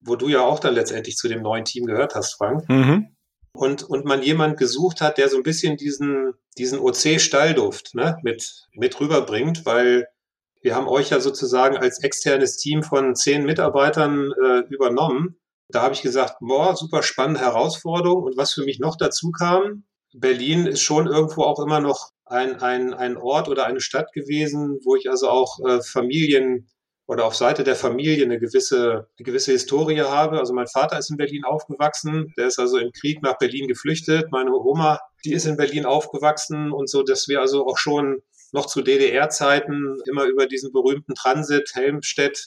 wo 0.00 0.16
du 0.16 0.28
ja 0.28 0.42
auch 0.42 0.58
dann 0.58 0.74
letztendlich 0.74 1.16
zu 1.16 1.28
dem 1.28 1.42
neuen 1.42 1.64
Team 1.64 1.84
gehört 1.84 2.14
hast, 2.14 2.34
Frank, 2.34 2.68
mhm 2.68 3.16
und, 3.54 3.82
und 3.82 4.04
man 4.04 4.22
jemand 4.22 4.58
gesucht 4.58 5.00
hat, 5.00 5.18
der 5.18 5.28
so 5.28 5.36
ein 5.36 5.42
bisschen 5.42 5.76
diesen, 5.76 6.34
diesen 6.56 6.78
OC-Stallduft 6.78 7.94
ne, 7.94 8.18
mit, 8.22 8.66
mit 8.72 9.00
rüberbringt, 9.00 9.66
weil 9.66 10.06
wir 10.62 10.74
haben 10.74 10.88
euch 10.88 11.10
ja 11.10 11.20
sozusagen 11.20 11.76
als 11.76 12.02
externes 12.02 12.56
Team 12.56 12.82
von 12.82 13.14
zehn 13.14 13.44
Mitarbeitern 13.44 14.32
äh, 14.32 14.58
übernommen. 14.68 15.36
Da 15.68 15.82
habe 15.82 15.94
ich 15.94 16.02
gesagt, 16.02 16.36
boah, 16.40 16.76
super 16.76 17.02
spannende 17.02 17.40
Herausforderung. 17.40 18.24
Und 18.24 18.36
was 18.36 18.52
für 18.52 18.64
mich 18.64 18.78
noch 18.78 18.96
dazu 18.96 19.30
kam, 19.30 19.84
Berlin 20.12 20.66
ist 20.66 20.82
schon 20.82 21.06
irgendwo 21.06 21.42
auch 21.42 21.60
immer 21.60 21.80
noch 21.80 22.10
ein, 22.26 22.60
ein, 22.60 22.92
ein 22.92 23.16
Ort 23.16 23.48
oder 23.48 23.66
eine 23.66 23.80
Stadt 23.80 24.12
gewesen, 24.12 24.78
wo 24.84 24.96
ich 24.96 25.08
also 25.08 25.28
auch 25.28 25.58
äh, 25.66 25.80
Familien 25.82 26.68
oder 27.10 27.24
auf 27.24 27.34
Seite 27.34 27.64
der 27.64 27.74
Familie 27.74 28.24
eine 28.24 28.38
gewisse, 28.38 29.08
eine 29.18 29.24
gewisse 29.24 29.50
Historie 29.50 30.00
habe. 30.00 30.38
Also 30.38 30.54
mein 30.54 30.68
Vater 30.68 30.96
ist 30.96 31.10
in 31.10 31.16
Berlin 31.16 31.42
aufgewachsen, 31.44 32.32
der 32.38 32.46
ist 32.46 32.60
also 32.60 32.78
im 32.78 32.92
Krieg 32.92 33.20
nach 33.20 33.36
Berlin 33.36 33.66
geflüchtet. 33.66 34.30
Meine 34.30 34.52
Oma, 34.52 35.00
die 35.24 35.32
ist 35.32 35.44
in 35.44 35.56
Berlin 35.56 35.86
aufgewachsen 35.86 36.70
und 36.70 36.88
so, 36.88 37.02
dass 37.02 37.26
wir 37.26 37.40
also 37.40 37.66
auch 37.66 37.78
schon 37.78 38.22
noch 38.52 38.66
zu 38.66 38.80
DDR-Zeiten 38.80 39.98
immer 40.06 40.26
über 40.26 40.46
diesen 40.46 40.70
berühmten 40.70 41.16
Transit 41.16 41.72
Helmstedt, 41.74 42.44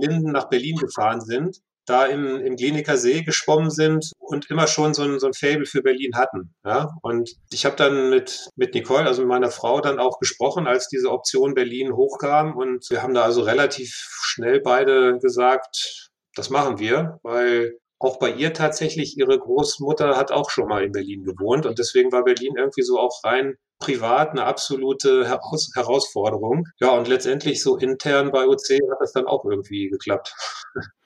Linden 0.00 0.32
nach 0.32 0.48
Berlin 0.48 0.76
gefahren 0.76 1.20
sind 1.20 1.60
da 1.86 2.06
im, 2.06 2.40
im 2.40 2.56
Kliniker 2.56 2.96
See 2.96 3.22
geschwommen 3.22 3.70
sind 3.70 4.12
und 4.18 4.50
immer 4.50 4.66
schon 4.66 4.94
so 4.94 5.02
ein, 5.02 5.18
so 5.18 5.26
ein 5.26 5.34
Fable 5.34 5.66
für 5.66 5.82
Berlin 5.82 6.14
hatten. 6.14 6.54
Ja? 6.64 6.90
Und 7.02 7.30
ich 7.50 7.64
habe 7.64 7.76
dann 7.76 8.10
mit, 8.10 8.48
mit 8.56 8.74
Nicole, 8.74 9.06
also 9.06 9.22
mit 9.22 9.28
meiner 9.28 9.50
Frau, 9.50 9.80
dann 9.80 9.98
auch 9.98 10.18
gesprochen, 10.18 10.66
als 10.66 10.88
diese 10.88 11.10
Option 11.10 11.54
Berlin 11.54 11.94
hochkam. 11.94 12.56
Und 12.56 12.88
wir 12.90 13.02
haben 13.02 13.14
da 13.14 13.22
also 13.22 13.42
relativ 13.42 13.90
schnell 14.22 14.60
beide 14.60 15.18
gesagt, 15.18 16.10
das 16.34 16.50
machen 16.50 16.78
wir, 16.78 17.18
weil 17.22 17.78
auch 17.98 18.18
bei 18.18 18.32
ihr 18.32 18.52
tatsächlich, 18.52 19.16
ihre 19.16 19.38
Großmutter 19.38 20.16
hat 20.16 20.32
auch 20.32 20.50
schon 20.50 20.66
mal 20.66 20.82
in 20.82 20.92
Berlin 20.92 21.24
gewohnt. 21.24 21.66
Und 21.66 21.78
deswegen 21.78 22.10
war 22.10 22.24
Berlin 22.24 22.54
irgendwie 22.56 22.82
so 22.82 22.98
auch 22.98 23.22
rein 23.22 23.54
privat 23.78 24.30
eine 24.30 24.44
absolute 24.44 25.26
Heraus 25.26 25.70
Herausforderung. 25.74 26.66
Ja, 26.80 26.90
und 26.90 27.08
letztendlich 27.08 27.62
so 27.62 27.76
intern 27.76 28.30
bei 28.30 28.46
OC 28.46 28.80
hat 28.90 29.00
das 29.00 29.12
dann 29.12 29.26
auch 29.26 29.44
irgendwie 29.44 29.88
geklappt. 29.88 30.34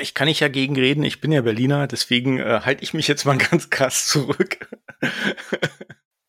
Ich 0.00 0.14
kann 0.14 0.26
nicht 0.26 0.40
ja 0.40 0.48
gegen 0.48 0.76
reden, 0.76 1.04
ich 1.04 1.20
bin 1.20 1.32
ja 1.32 1.42
Berliner, 1.42 1.86
deswegen 1.86 2.38
äh, 2.38 2.60
halte 2.64 2.82
ich 2.82 2.94
mich 2.94 3.08
jetzt 3.08 3.24
mal 3.24 3.38
ganz 3.50 3.70
krass 3.70 4.06
zurück. 4.06 4.68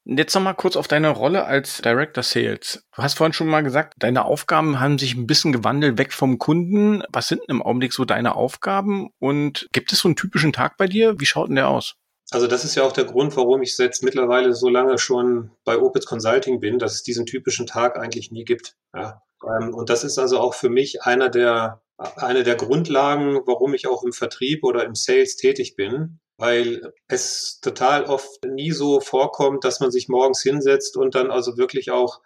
Jetzt 0.07 0.35
noch 0.35 0.41
mal 0.41 0.53
kurz 0.53 0.75
auf 0.75 0.87
deine 0.87 1.09
Rolle 1.09 1.45
als 1.45 1.81
Director 1.81 2.21
Sales. 2.21 2.85
Du 2.95 3.01
hast 3.01 3.15
vorhin 3.15 3.33
schon 3.33 3.47
mal 3.47 3.63
gesagt, 3.63 3.95
deine 3.97 4.25
Aufgaben 4.25 4.79
haben 4.79 4.99
sich 4.99 5.15
ein 5.15 5.25
bisschen 5.25 5.51
gewandelt 5.51 5.97
weg 5.97 6.13
vom 6.13 6.37
Kunden. 6.37 7.01
Was 7.09 7.27
sind 7.27 7.41
denn 7.41 7.55
im 7.55 7.63
Augenblick 7.63 7.91
so 7.91 8.05
deine 8.05 8.35
Aufgaben? 8.35 9.09
Und 9.17 9.67
gibt 9.71 9.91
es 9.91 9.99
so 9.99 10.07
einen 10.07 10.15
typischen 10.15 10.53
Tag 10.53 10.77
bei 10.77 10.85
dir? 10.85 11.19
Wie 11.19 11.25
schaut 11.25 11.49
denn 11.49 11.55
der 11.55 11.69
aus? 11.69 11.95
Also 12.29 12.45
das 12.45 12.63
ist 12.63 12.75
ja 12.75 12.83
auch 12.83 12.91
der 12.91 13.05
Grund, 13.05 13.35
warum 13.35 13.63
ich 13.63 13.75
jetzt 13.79 14.03
mittlerweile 14.03 14.53
so 14.53 14.69
lange 14.69 14.99
schon 14.99 15.49
bei 15.63 15.79
Opitz 15.79 16.05
Consulting 16.05 16.59
bin, 16.59 16.77
dass 16.77 16.93
es 16.93 17.03
diesen 17.03 17.25
typischen 17.25 17.65
Tag 17.65 17.97
eigentlich 17.97 18.31
nie 18.31 18.45
gibt. 18.45 18.75
Ja. 18.95 19.23
Ähm, 19.43 19.73
und 19.73 19.89
das 19.89 20.03
ist 20.03 20.19
also 20.19 20.39
auch 20.39 20.53
für 20.53 20.69
mich 20.69 21.01
einer 21.01 21.29
der, 21.29 21.81
eine 21.97 22.43
der 22.43 22.55
Grundlagen, 22.55 23.41
warum 23.45 23.73
ich 23.73 23.87
auch 23.87 24.03
im 24.03 24.13
Vertrieb 24.13 24.63
oder 24.63 24.85
im 24.85 24.95
Sales 24.95 25.37
tätig 25.37 25.75
bin, 25.75 26.19
weil 26.37 26.93
es 27.07 27.59
total 27.61 28.05
oft 28.05 28.43
nie 28.45 28.71
so 28.71 28.99
vorkommt, 28.99 29.63
dass 29.63 29.79
man 29.79 29.91
sich 29.91 30.09
morgens 30.09 30.41
hinsetzt 30.41 30.97
und 30.97 31.15
dann 31.15 31.31
also 31.31 31.57
wirklich 31.57 31.91
auch 31.91 32.21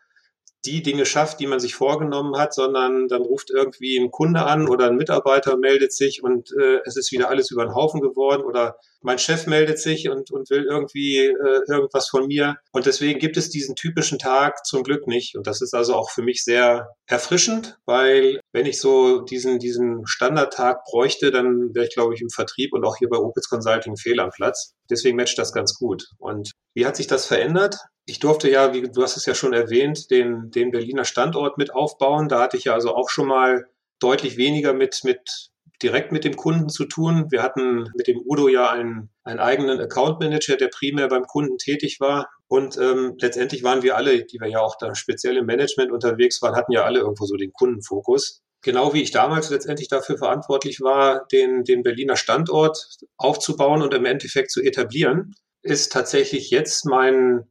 die 0.65 0.83
Dinge 0.83 1.05
schafft, 1.05 1.39
die 1.39 1.47
man 1.47 1.59
sich 1.59 1.75
vorgenommen 1.75 2.37
hat, 2.37 2.53
sondern 2.53 3.07
dann 3.07 3.21
ruft 3.21 3.49
irgendwie 3.49 3.97
ein 3.97 4.11
Kunde 4.11 4.41
an 4.45 4.67
oder 4.67 4.87
ein 4.87 4.97
Mitarbeiter 4.97 5.57
meldet 5.57 5.93
sich 5.93 6.21
und 6.21 6.51
äh, 6.51 6.79
es 6.85 6.97
ist 6.97 7.11
wieder 7.11 7.29
alles 7.29 7.51
über 7.51 7.65
den 7.65 7.75
Haufen 7.75 8.01
geworden 8.01 8.43
oder 8.43 8.75
mein 9.01 9.19
Chef 9.19 9.47
meldet 9.47 9.79
sich 9.79 10.09
und, 10.09 10.31
und 10.31 10.49
will 10.49 10.65
irgendwie 10.69 11.19
äh, 11.19 11.61
irgendwas 11.67 12.09
von 12.09 12.27
mir. 12.27 12.57
Und 12.71 12.85
deswegen 12.85 13.19
gibt 13.19 13.37
es 13.37 13.49
diesen 13.49 13.75
typischen 13.75 14.19
Tag 14.19 14.65
zum 14.65 14.83
Glück 14.83 15.07
nicht. 15.07 15.37
Und 15.37 15.47
das 15.47 15.61
ist 15.61 15.73
also 15.73 15.95
auch 15.95 16.09
für 16.09 16.21
mich 16.21 16.43
sehr 16.43 16.89
erfrischend, 17.05 17.77
weil 17.85 18.41
wenn 18.51 18.65
ich 18.65 18.79
so 18.79 19.21
diesen, 19.21 19.59
diesen 19.59 20.05
Standardtag 20.05 20.83
bräuchte, 20.83 21.31
dann 21.31 21.73
wäre 21.73 21.85
ich, 21.85 21.93
glaube 21.93 22.13
ich, 22.13 22.21
im 22.21 22.29
Vertrieb 22.29 22.73
und 22.73 22.83
auch 22.83 22.97
hier 22.97 23.09
bei 23.09 23.17
Opitz 23.17 23.47
Consulting 23.47 23.95
fehl 23.95 24.19
am 24.19 24.31
Platz. 24.31 24.73
Deswegen 24.89 25.15
matcht 25.15 25.37
das 25.37 25.53
ganz 25.53 25.75
gut. 25.75 26.09
Und 26.17 26.51
wie 26.73 26.85
hat 26.85 26.97
sich 26.97 27.07
das 27.07 27.25
verändert? 27.25 27.77
Ich 28.09 28.19
durfte 28.19 28.49
ja, 28.49 28.73
wie 28.73 28.81
du 28.81 29.03
hast 29.03 29.17
es 29.17 29.27
ja 29.27 29.35
schon 29.35 29.53
erwähnt, 29.53 30.09
den, 30.09 30.49
den 30.49 30.71
Berliner 30.71 31.05
Standort 31.05 31.59
mit 31.59 31.73
aufbauen. 31.73 32.27
Da 32.27 32.41
hatte 32.41 32.57
ich 32.57 32.63
ja 32.63 32.73
also 32.73 32.95
auch 32.95 33.09
schon 33.09 33.27
mal 33.27 33.67
deutlich 33.99 34.35
weniger 34.35 34.73
mit, 34.73 35.01
mit 35.03 35.51
direkt 35.83 36.11
mit 36.11 36.23
dem 36.23 36.35
Kunden 36.35 36.69
zu 36.69 36.85
tun. 36.85 37.27
Wir 37.29 37.43
hatten 37.43 37.87
mit 37.95 38.07
dem 38.07 38.19
Udo 38.25 38.47
ja 38.47 38.71
einen, 38.71 39.11
einen 39.23 39.39
eigenen 39.39 39.79
Account 39.79 40.19
Manager, 40.19 40.57
der 40.57 40.69
primär 40.69 41.07
beim 41.07 41.25
Kunden 41.25 41.59
tätig 41.59 41.99
war. 41.99 42.27
Und 42.47 42.77
ähm, 42.77 43.15
letztendlich 43.19 43.63
waren 43.63 43.83
wir 43.83 43.95
alle, 43.95 44.25
die 44.25 44.39
wir 44.39 44.49
ja 44.49 44.59
auch 44.59 44.75
da 44.79 44.95
speziell 44.95 45.37
im 45.37 45.45
Management 45.45 45.91
unterwegs 45.91 46.41
waren, 46.41 46.55
hatten 46.55 46.71
ja 46.71 46.85
alle 46.85 47.01
irgendwo 47.01 47.25
so 47.25 47.35
den 47.35 47.53
Kundenfokus. 47.53 48.41
Genau 48.61 48.93
wie 48.93 49.03
ich 49.03 49.11
damals 49.11 49.51
letztendlich 49.51 49.87
dafür 49.87 50.17
verantwortlich 50.17 50.81
war, 50.81 51.27
den, 51.31 51.63
den 51.63 51.83
Berliner 51.83 52.15
Standort 52.15 52.97
aufzubauen 53.17 53.83
und 53.83 53.93
im 53.93 54.05
Endeffekt 54.05 54.49
zu 54.49 54.61
etablieren, 54.61 55.35
ist 55.61 55.93
tatsächlich 55.93 56.49
jetzt 56.49 56.85
mein, 56.85 57.45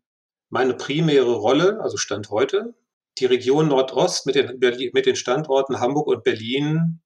meine 0.50 0.74
primäre 0.74 1.34
Rolle, 1.34 1.80
also 1.80 1.96
Stand 1.96 2.30
heute, 2.30 2.74
die 3.18 3.26
Region 3.26 3.68
Nordost 3.68 4.26
mit 4.26 4.34
den, 4.34 4.58
mit 4.92 5.06
den 5.06 5.16
Standorten 5.16 5.80
Hamburg 5.80 6.06
und 6.06 6.24
Berlin 6.24 7.00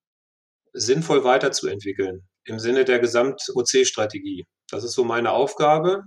sinnvoll 0.73 1.25
weiterzuentwickeln 1.25 2.27
im 2.45 2.59
Sinne 2.59 2.85
der 2.85 2.99
Gesamt-OC-Strategie. 2.99 4.47
Das 4.71 4.85
ist 4.85 4.93
so 4.93 5.05
meine 5.05 5.33
Aufgabe. 5.33 6.05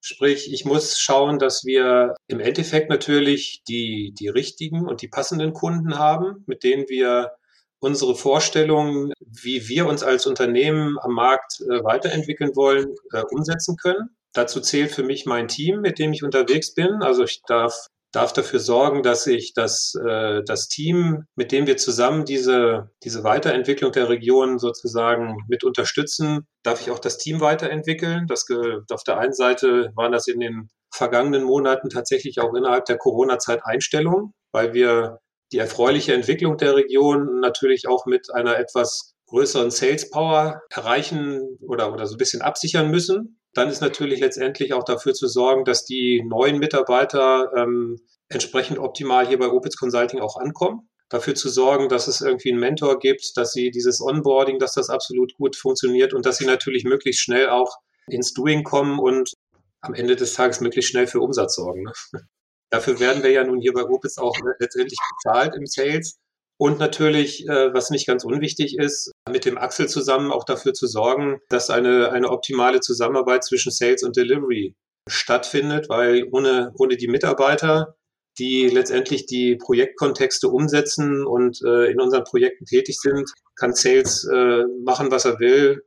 Sprich, 0.00 0.52
ich 0.52 0.64
muss 0.64 0.98
schauen, 0.98 1.38
dass 1.38 1.64
wir 1.64 2.14
im 2.28 2.40
Endeffekt 2.40 2.88
natürlich 2.88 3.62
die, 3.68 4.14
die 4.18 4.28
richtigen 4.28 4.86
und 4.86 5.02
die 5.02 5.08
passenden 5.08 5.52
Kunden 5.52 5.98
haben, 5.98 6.44
mit 6.46 6.62
denen 6.62 6.88
wir 6.88 7.32
unsere 7.80 8.14
Vorstellungen, 8.14 9.12
wie 9.20 9.68
wir 9.68 9.86
uns 9.86 10.02
als 10.02 10.26
Unternehmen 10.26 10.98
am 11.00 11.12
Markt 11.12 11.60
äh, 11.60 11.84
weiterentwickeln 11.84 12.54
wollen, 12.54 12.94
äh, 13.12 13.22
umsetzen 13.30 13.76
können. 13.76 14.16
Dazu 14.34 14.60
zählt 14.60 14.92
für 14.92 15.02
mich 15.02 15.26
mein 15.26 15.48
Team, 15.48 15.80
mit 15.80 15.98
dem 15.98 16.12
ich 16.12 16.22
unterwegs 16.22 16.74
bin. 16.74 17.02
Also 17.02 17.24
ich 17.24 17.40
darf 17.46 17.88
darf 18.12 18.32
dafür 18.32 18.58
sorgen, 18.58 19.02
dass 19.02 19.26
ich 19.26 19.52
das, 19.54 19.92
äh, 20.06 20.42
das 20.44 20.68
Team, 20.68 21.24
mit 21.36 21.52
dem 21.52 21.66
wir 21.66 21.76
zusammen 21.76 22.24
diese, 22.24 22.90
diese 23.04 23.22
Weiterentwicklung 23.24 23.92
der 23.92 24.08
Region 24.08 24.58
sozusagen 24.58 25.36
mit 25.48 25.64
unterstützen, 25.64 26.46
darf 26.62 26.80
ich 26.80 26.90
auch 26.90 26.98
das 26.98 27.18
Team 27.18 27.40
weiterentwickeln. 27.40 28.26
Das, 28.26 28.46
auf 28.90 29.04
der 29.04 29.18
einen 29.18 29.34
Seite 29.34 29.92
waren 29.94 30.12
das 30.12 30.26
in 30.26 30.40
den 30.40 30.68
vergangenen 30.92 31.44
Monaten 31.44 31.90
tatsächlich 31.90 32.40
auch 32.40 32.54
innerhalb 32.54 32.86
der 32.86 32.96
Corona-Zeit 32.96 33.60
Einstellungen, 33.64 34.32
weil 34.52 34.72
wir 34.72 35.18
die 35.52 35.58
erfreuliche 35.58 36.14
Entwicklung 36.14 36.56
der 36.56 36.76
Region 36.76 37.40
natürlich 37.40 37.88
auch 37.88 38.06
mit 38.06 38.32
einer 38.32 38.58
etwas 38.58 39.14
größeren 39.26 39.70
Sales 39.70 40.10
Power 40.10 40.62
erreichen 40.70 41.58
oder, 41.60 41.92
oder 41.92 42.06
so 42.06 42.14
ein 42.14 42.18
bisschen 42.18 42.40
absichern 42.40 42.90
müssen. 42.90 43.37
Dann 43.58 43.70
ist 43.70 43.80
natürlich 43.80 44.20
letztendlich 44.20 44.72
auch 44.72 44.84
dafür 44.84 45.14
zu 45.14 45.26
sorgen, 45.26 45.64
dass 45.64 45.84
die 45.84 46.22
neuen 46.24 46.60
Mitarbeiter 46.60 47.50
ähm, 47.56 47.96
entsprechend 48.28 48.78
optimal 48.78 49.26
hier 49.26 49.36
bei 49.36 49.48
Opitz 49.48 49.76
Consulting 49.76 50.20
auch 50.20 50.36
ankommen. 50.36 50.88
Dafür 51.08 51.34
zu 51.34 51.48
sorgen, 51.48 51.88
dass 51.88 52.06
es 52.06 52.20
irgendwie 52.20 52.52
einen 52.52 52.60
Mentor 52.60 53.00
gibt, 53.00 53.32
dass 53.36 53.50
sie 53.50 53.72
dieses 53.72 54.00
Onboarding, 54.00 54.60
dass 54.60 54.74
das 54.74 54.90
absolut 54.90 55.34
gut 55.34 55.56
funktioniert 55.56 56.14
und 56.14 56.24
dass 56.24 56.36
sie 56.36 56.46
natürlich 56.46 56.84
möglichst 56.84 57.20
schnell 57.20 57.48
auch 57.48 57.74
ins 58.06 58.32
Doing 58.32 58.62
kommen 58.62 59.00
und 59.00 59.32
am 59.80 59.92
Ende 59.92 60.14
des 60.14 60.34
Tages 60.34 60.60
möglichst 60.60 60.92
schnell 60.92 61.08
für 61.08 61.20
Umsatz 61.20 61.56
sorgen. 61.56 61.82
Ne? 61.82 61.92
Dafür 62.70 63.00
werden 63.00 63.24
wir 63.24 63.32
ja 63.32 63.42
nun 63.42 63.58
hier 63.58 63.72
bei 63.72 63.82
Opitz 63.82 64.18
auch 64.18 64.36
letztendlich 64.60 65.00
bezahlt 65.16 65.56
im 65.56 65.66
Sales. 65.66 66.20
Und 66.60 66.80
natürlich, 66.80 67.48
äh, 67.48 67.72
was 67.72 67.90
nicht 67.90 68.06
ganz 68.06 68.24
unwichtig 68.24 68.76
ist, 68.76 69.12
mit 69.30 69.44
dem 69.44 69.56
Axel 69.56 69.88
zusammen 69.88 70.32
auch 70.32 70.44
dafür 70.44 70.74
zu 70.74 70.88
sorgen, 70.88 71.38
dass 71.48 71.70
eine, 71.70 72.10
eine 72.10 72.30
optimale 72.30 72.80
Zusammenarbeit 72.80 73.44
zwischen 73.44 73.70
Sales 73.70 74.02
und 74.02 74.16
Delivery 74.16 74.74
stattfindet, 75.06 75.88
weil 75.88 76.26
ohne, 76.32 76.72
ohne 76.76 76.96
die 76.96 77.06
Mitarbeiter, 77.06 77.94
die 78.38 78.68
letztendlich 78.68 79.26
die 79.26 79.56
Projektkontexte 79.56 80.48
umsetzen 80.48 81.24
und 81.24 81.60
äh, 81.64 81.92
in 81.92 82.00
unseren 82.00 82.24
Projekten 82.24 82.64
tätig 82.64 82.98
sind, 83.00 83.30
kann 83.54 83.74
Sales 83.74 84.24
äh, 84.24 84.64
machen, 84.84 85.12
was 85.12 85.24
er 85.24 85.38
will, 85.38 85.84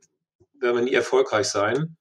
werden 0.58 0.76
wir 0.76 0.82
nie 0.82 0.94
erfolgreich 0.94 1.48
sein. 1.48 1.96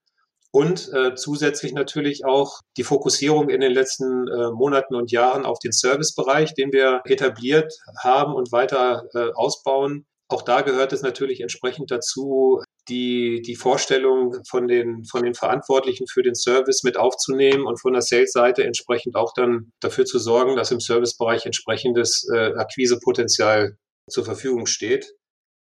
Und 0.54 0.92
äh, 0.94 1.16
zusätzlich 1.16 1.72
natürlich 1.72 2.26
auch 2.26 2.60
die 2.76 2.84
Fokussierung 2.84 3.50
in 3.50 3.62
den 3.62 3.72
letzten 3.72 4.28
äh, 4.28 4.52
Monaten 4.52 4.96
und 4.96 5.12
Jahren 5.12 5.46
auf 5.46 5.60
den 5.60 5.72
Servicebereich, 5.72 6.54
den 6.54 6.74
wir 6.74 7.02
etabliert 7.06 7.74
haben 8.04 8.34
und 8.34 8.52
weiter 8.52 9.06
äh, 9.14 9.32
ausbauen. 9.34 10.06
Auch 10.28 10.42
da 10.42 10.62
gehört 10.62 10.92
es 10.92 11.02
natürlich 11.02 11.40
entsprechend 11.40 11.90
dazu, 11.90 12.62
die, 12.90 13.42
die 13.42 13.56
Vorstellung 13.56 14.44
von 14.50 14.68
den, 14.68 15.06
von 15.06 15.24
den 15.24 15.36
Verantwortlichen 15.36 16.08
für 16.08 16.24
den 16.24 16.36
Service 16.36 16.84
mit 16.84 16.98
aufzunehmen 16.98 17.66
und 17.66 17.80
von 17.80 17.94
der 17.94 18.02
Sales-Seite 18.02 18.64
entsprechend 18.64 19.16
auch 19.16 19.34
dann 19.34 19.72
dafür 19.80 20.06
zu 20.06 20.20
sorgen, 20.20 20.56
dass 20.56 20.72
im 20.72 20.80
Servicebereich 20.80 21.46
entsprechendes 21.46 22.28
äh, 22.34 22.54
Akquisepotenzial 22.56 23.78
zur 24.10 24.26
Verfügung 24.26 24.66
steht. 24.66 25.14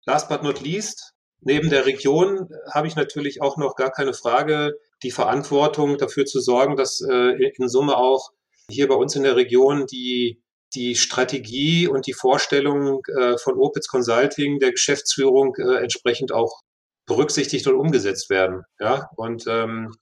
Last 0.05 0.29
but 0.29 0.43
not 0.43 0.61
least, 0.61 1.13
Neben 1.41 1.69
der 1.69 1.85
Region 1.85 2.49
habe 2.73 2.87
ich 2.87 2.95
natürlich 2.95 3.41
auch 3.41 3.57
noch 3.57 3.75
gar 3.75 3.91
keine 3.91 4.13
Frage 4.13 4.77
die 5.03 5.11
Verantwortung 5.11 5.97
dafür 5.97 6.25
zu 6.25 6.39
sorgen, 6.39 6.75
dass 6.75 7.01
äh, 7.01 7.51
in 7.57 7.69
Summe 7.69 7.97
auch 7.97 8.31
hier 8.69 8.87
bei 8.87 8.95
uns 8.95 9.15
in 9.15 9.23
der 9.23 9.35
Region 9.35 9.85
die 9.85 10.41
die 10.75 10.95
Strategie 10.95 11.87
und 11.87 12.07
die 12.07 12.13
Vorstellung 12.13 13.01
äh, 13.17 13.37
von 13.37 13.57
Opitz 13.57 13.87
Consulting 13.87 14.59
der 14.59 14.71
Geschäftsführung 14.71 15.55
äh, 15.55 15.77
entsprechend 15.77 16.31
auch 16.31 16.61
berücksichtigt 17.05 17.67
und 17.67 17.75
umgesetzt 17.75 18.29
werden. 18.29 18.63
Ja, 18.79 19.09
und 19.15 19.45
ähm, 19.47 19.95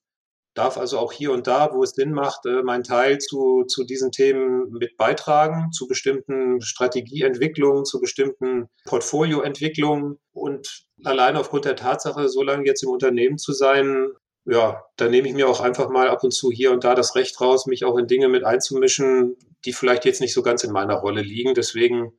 darf 0.56 0.78
also 0.78 0.98
auch 0.98 1.12
hier 1.12 1.32
und 1.32 1.48
da, 1.48 1.72
wo 1.74 1.84
es 1.84 1.91
Sinn 1.91 2.12
macht, 2.12 2.46
äh, 2.46 2.63
meinen 2.63 2.84
Teil 2.84 3.20
zu, 3.20 3.65
zu 3.68 3.84
diesen 3.84 4.12
Themen 4.12 4.72
mit 4.72 4.98
beitragen, 4.98 5.72
zu 5.72 5.88
bestimmten 5.88 6.62
Strategieentwicklungen, 6.62 7.86
zu 7.86 8.00
bestimmten 8.00 8.70
Portfolioentwicklungen. 8.86 10.18
Und 10.32 10.86
allein 11.04 11.36
aufgrund 11.36 11.65
der 11.65 11.76
Tatsache, 11.76 12.30
so 12.30 12.41
lange 12.41 12.65
jetzt 12.65 12.84
im 12.84 12.89
Unternehmen 12.89 13.38
zu 13.38 13.52
sein, 13.52 14.08
ja, 14.46 14.84
da 14.96 15.10
nehme 15.10 15.28
ich 15.28 15.34
mir 15.34 15.50
auch 15.50 15.60
einfach 15.60 15.89
mal 15.89 16.08
ab 16.08 16.24
und 16.24 16.32
zu 16.32 16.52
hier 16.52 16.72
und 16.72 16.84
da 16.84 16.96
das 16.96 17.15
Recht 17.15 17.39
raus, 17.41 17.65
mich 17.65 17.84
auch 17.84 17.98
in 17.98 18.08
Dinge 18.08 18.30
mit 18.30 18.44
einzumischen, 18.44 19.36
die 19.65 19.74
vielleicht 19.74 20.06
jetzt 20.06 20.22
nicht 20.22 20.34
so 20.34 20.41
ganz 20.41 20.63
in 20.63 20.72
meiner 20.72 20.96
Rolle 20.96 21.22
liegen. 21.22 21.54
Deswegen 21.54 22.13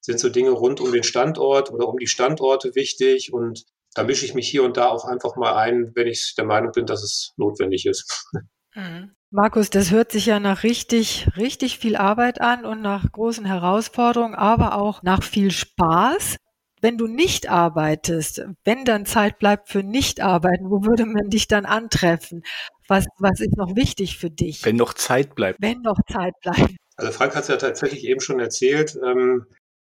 sind 0.00 0.18
so 0.18 0.28
Dinge 0.28 0.50
rund 0.50 0.80
um 0.80 0.92
den 0.92 1.02
Standort 1.02 1.70
oder 1.70 1.88
um 1.88 1.98
die 1.98 2.06
Standorte 2.06 2.74
wichtig 2.74 3.32
und 3.32 3.64
da 3.94 4.04
mische 4.04 4.24
ich 4.24 4.34
mich 4.34 4.48
hier 4.48 4.62
und 4.64 4.76
da 4.76 4.88
auch 4.88 5.04
einfach 5.04 5.36
mal 5.36 5.54
ein, 5.54 5.92
wenn 5.94 6.06
ich 6.06 6.34
der 6.36 6.44
Meinung 6.44 6.72
bin, 6.72 6.86
dass 6.86 7.02
es 7.02 7.32
notwendig 7.36 7.86
ist. 7.86 8.26
Mhm. 8.74 9.14
Markus, 9.30 9.70
das 9.70 9.90
hört 9.90 10.12
sich 10.12 10.26
ja 10.26 10.40
nach 10.40 10.62
richtig, 10.62 11.26
richtig 11.36 11.78
viel 11.78 11.96
Arbeit 11.96 12.40
an 12.40 12.66
und 12.66 12.82
nach 12.82 13.10
großen 13.12 13.46
Herausforderungen, 13.46 14.34
aber 14.34 14.76
auch 14.76 15.02
nach 15.02 15.22
viel 15.22 15.50
Spaß. 15.50 16.36
Wenn 16.82 16.98
du 16.98 17.06
nicht 17.06 17.48
arbeitest, 17.48 18.42
wenn 18.64 18.84
dann 18.84 19.06
Zeit 19.06 19.38
bleibt 19.38 19.68
für 19.68 19.82
Nicht-Arbeiten, 19.82 20.68
wo 20.68 20.84
würde 20.84 21.06
man 21.06 21.30
dich 21.30 21.48
dann 21.48 21.64
antreffen? 21.64 22.42
Was, 22.88 23.06
was 23.18 23.40
ist 23.40 23.56
noch 23.56 23.76
wichtig 23.76 24.18
für 24.18 24.30
dich? 24.30 24.64
Wenn 24.64 24.76
noch 24.76 24.92
Zeit 24.92 25.34
bleibt. 25.34 25.62
Wenn 25.62 25.80
noch 25.80 25.98
Zeit 26.10 26.34
bleibt. 26.42 26.74
Also 26.96 27.12
Frank 27.12 27.34
hat 27.34 27.42
es 27.42 27.48
ja 27.48 27.56
tatsächlich 27.56 28.04
eben 28.04 28.20
schon 28.20 28.40
erzählt. 28.40 28.98
Ähm, 29.02 29.46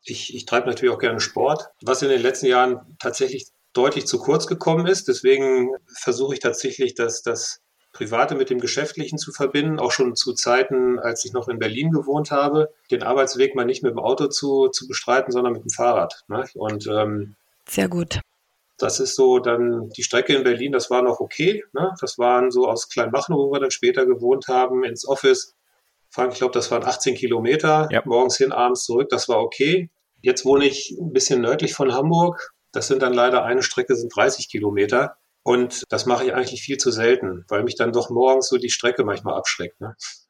ich, 0.04 0.34
ich 0.34 0.46
treibe 0.46 0.68
natürlich 0.68 0.96
auch 0.96 1.00
gerne 1.00 1.20
Sport. 1.20 1.70
Was 1.84 2.02
in 2.02 2.10
den 2.10 2.22
letzten 2.22 2.48
Jahren 2.48 2.98
tatsächlich 3.00 3.48
deutlich 3.78 4.08
zu 4.08 4.20
kurz 4.20 4.48
gekommen 4.48 4.88
ist. 4.88 5.08
Deswegen 5.08 5.70
versuche 5.86 6.34
ich 6.34 6.40
tatsächlich, 6.40 6.96
dass 6.96 7.22
das 7.22 7.62
Private 7.94 8.36
mit 8.36 8.50
dem 8.50 8.60
Geschäftlichen 8.60 9.18
zu 9.18 9.32
verbinden, 9.32 9.80
auch 9.80 9.92
schon 9.92 10.16
zu 10.16 10.34
Zeiten, 10.34 11.00
als 11.00 11.26
ich 11.26 11.34
noch 11.34 11.48
in 11.48 11.58
Berlin 11.58 11.92
gewohnt 11.92 12.32
habe, 12.32 12.70
den 12.92 13.04
Arbeitsweg 13.04 13.56
mal 13.56 13.66
nicht 13.66 13.84
mit 13.84 13.92
dem 13.92 14.00
Auto 14.00 14.28
zu, 14.28 14.68
zu 14.68 14.88
bestreiten, 14.88 15.32
sondern 15.32 15.54
mit 15.54 15.64
dem 15.64 15.72
Fahrrad. 15.72 16.24
Ne? 16.28 16.46
Und 16.54 16.88
ähm, 16.88 17.36
sehr 17.68 17.88
gut. 17.88 18.20
Das 18.78 19.00
ist 19.00 19.16
so 19.16 19.40
dann 19.40 19.90
die 19.90 20.04
Strecke 20.04 20.36
in 20.36 20.44
Berlin, 20.44 20.72
das 20.72 20.92
war 20.92 21.02
noch 21.02 21.20
okay. 21.20 21.64
Ne? 21.74 21.96
Das 22.00 22.20
waren 22.20 22.52
so 22.52 22.68
aus 22.68 22.90
Kleinmachnow, 22.90 23.38
wo 23.38 23.52
wir 23.52 23.60
dann 23.60 23.72
später 23.72 24.06
gewohnt 24.06 24.48
haben, 24.48 24.84
ins 24.84 25.08
Office. 25.08 25.56
Fahren, 26.10 26.32
ich 26.32 26.38
glaube, 26.38 26.54
das 26.54 26.70
waren 26.72 26.84
18 26.84 27.16
Kilometer, 27.16 27.90
ja. 27.92 28.02
morgens 28.06 28.38
hin, 28.38 28.52
abends 28.52 28.86
zurück, 28.86 29.10
das 29.10 29.28
war 29.28 29.42
okay. 29.42 29.90
Jetzt 30.22 30.46
wohne 30.46 30.66
ich 30.66 30.96
ein 31.00 31.12
bisschen 31.12 31.42
nördlich 31.42 31.74
von 31.74 31.94
Hamburg. 31.94 32.54
Das 32.78 32.86
sind 32.86 33.02
dann 33.02 33.14
leider 33.14 33.44
eine 33.44 33.64
Strecke, 33.64 33.96
sind 33.96 34.16
30 34.16 34.50
Kilometer. 34.50 35.18
Und 35.42 35.82
das 35.90 36.06
mache 36.06 36.26
ich 36.26 36.36
eigentlich 36.36 36.62
viel 36.62 36.78
zu 36.78 36.92
selten, 36.92 37.44
weil 37.48 37.64
mich 37.64 37.74
dann 37.74 37.92
doch 37.92 38.12
morgens 38.12 38.50
so 38.50 38.58
die 38.58 38.70
Strecke 38.70 39.04
manchmal 39.04 39.34
abschreckt. 39.34 39.82
Ne? 39.82 39.96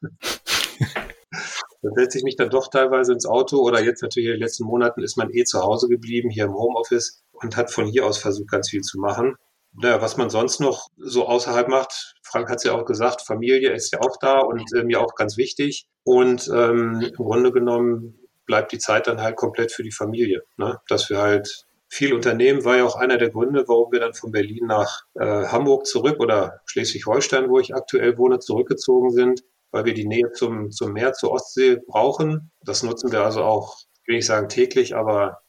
dann 1.82 1.92
setze 1.94 2.16
ich 2.16 2.24
mich 2.24 2.36
dann 2.36 2.48
doch 2.48 2.68
teilweise 2.68 3.12
ins 3.12 3.26
Auto 3.26 3.58
oder 3.58 3.82
jetzt 3.82 4.02
natürlich 4.02 4.28
in 4.28 4.36
den 4.36 4.40
letzten 4.40 4.64
Monaten 4.64 5.02
ist 5.02 5.18
man 5.18 5.28
eh 5.30 5.44
zu 5.44 5.60
Hause 5.60 5.88
geblieben, 5.88 6.30
hier 6.30 6.44
im 6.44 6.54
Homeoffice 6.54 7.22
und 7.32 7.54
hat 7.58 7.70
von 7.70 7.84
hier 7.84 8.06
aus 8.06 8.16
versucht, 8.16 8.50
ganz 8.50 8.70
viel 8.70 8.80
zu 8.80 8.98
machen. 8.98 9.36
Naja, 9.74 10.00
was 10.00 10.16
man 10.16 10.30
sonst 10.30 10.58
noch 10.58 10.88
so 10.96 11.26
außerhalb 11.26 11.68
macht, 11.68 12.14
Frank 12.22 12.48
hat 12.48 12.56
es 12.56 12.64
ja 12.64 12.72
auch 12.72 12.86
gesagt, 12.86 13.20
Familie 13.20 13.72
ist 13.72 13.92
ja 13.92 14.00
auch 14.00 14.16
da 14.18 14.38
und 14.38 14.72
äh, 14.72 14.84
mir 14.84 15.02
auch 15.02 15.16
ganz 15.16 15.36
wichtig. 15.36 15.86
Und 16.02 16.48
ähm, 16.48 17.02
im 17.02 17.12
Grunde 17.12 17.52
genommen 17.52 18.18
bleibt 18.46 18.72
die 18.72 18.78
Zeit 18.78 19.06
dann 19.06 19.20
halt 19.20 19.36
komplett 19.36 19.70
für 19.70 19.82
die 19.82 19.92
Familie. 19.92 20.44
Ne? 20.56 20.78
Dass 20.88 21.10
wir 21.10 21.18
halt 21.18 21.67
viel 21.88 22.12
unternehmen, 22.12 22.64
war 22.64 22.76
ja 22.76 22.84
auch 22.84 22.96
einer 22.96 23.16
der 23.16 23.30
Gründe, 23.30 23.64
warum 23.66 23.90
wir 23.92 24.00
dann 24.00 24.14
von 24.14 24.30
Berlin 24.30 24.66
nach 24.66 25.04
äh, 25.14 25.46
Hamburg 25.46 25.86
zurück 25.86 26.20
oder 26.20 26.60
Schleswig-Holstein, 26.66 27.48
wo 27.48 27.58
ich 27.58 27.74
aktuell 27.74 28.18
wohne, 28.18 28.38
zurückgezogen 28.38 29.10
sind, 29.10 29.42
weil 29.70 29.86
wir 29.86 29.94
die 29.94 30.06
Nähe 30.06 30.32
zum, 30.32 30.70
zum 30.70 30.92
Meer, 30.92 31.14
zur 31.14 31.32
Ostsee 31.32 31.76
brauchen. 31.86 32.50
Das 32.62 32.82
nutzen 32.82 33.10
wir 33.10 33.22
also 33.22 33.42
auch, 33.42 33.78
will 34.06 34.16
ich 34.16 34.26
sagen 34.26 34.48
täglich, 34.48 34.94
aber 34.94 35.42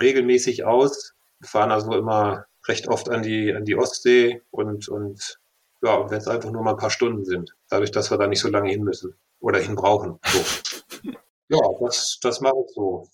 regelmäßig 0.00 0.64
aus. 0.64 1.14
Wir 1.38 1.48
fahren 1.48 1.70
also 1.70 1.92
immer 1.92 2.46
recht 2.66 2.88
oft 2.88 3.08
an 3.08 3.22
die, 3.22 3.54
an 3.54 3.64
die 3.64 3.76
Ostsee 3.76 4.42
und, 4.50 4.88
und 4.88 5.38
ja, 5.82 5.94
und 5.96 6.10
wenn 6.10 6.18
es 6.18 6.28
einfach 6.28 6.50
nur 6.50 6.62
mal 6.62 6.70
ein 6.72 6.76
paar 6.78 6.90
Stunden 6.90 7.24
sind, 7.24 7.54
dadurch, 7.68 7.90
dass 7.90 8.10
wir 8.10 8.18
da 8.18 8.26
nicht 8.26 8.40
so 8.40 8.48
lange 8.48 8.70
hin 8.70 8.82
müssen 8.82 9.14
oder 9.38 9.58
hin 9.58 9.74
brauchen. 9.74 10.18
So. 10.24 11.10
ja, 11.48 11.58
das, 11.80 12.18
das 12.22 12.40
mache 12.40 12.54
ich 12.66 12.74
so. 12.74 13.06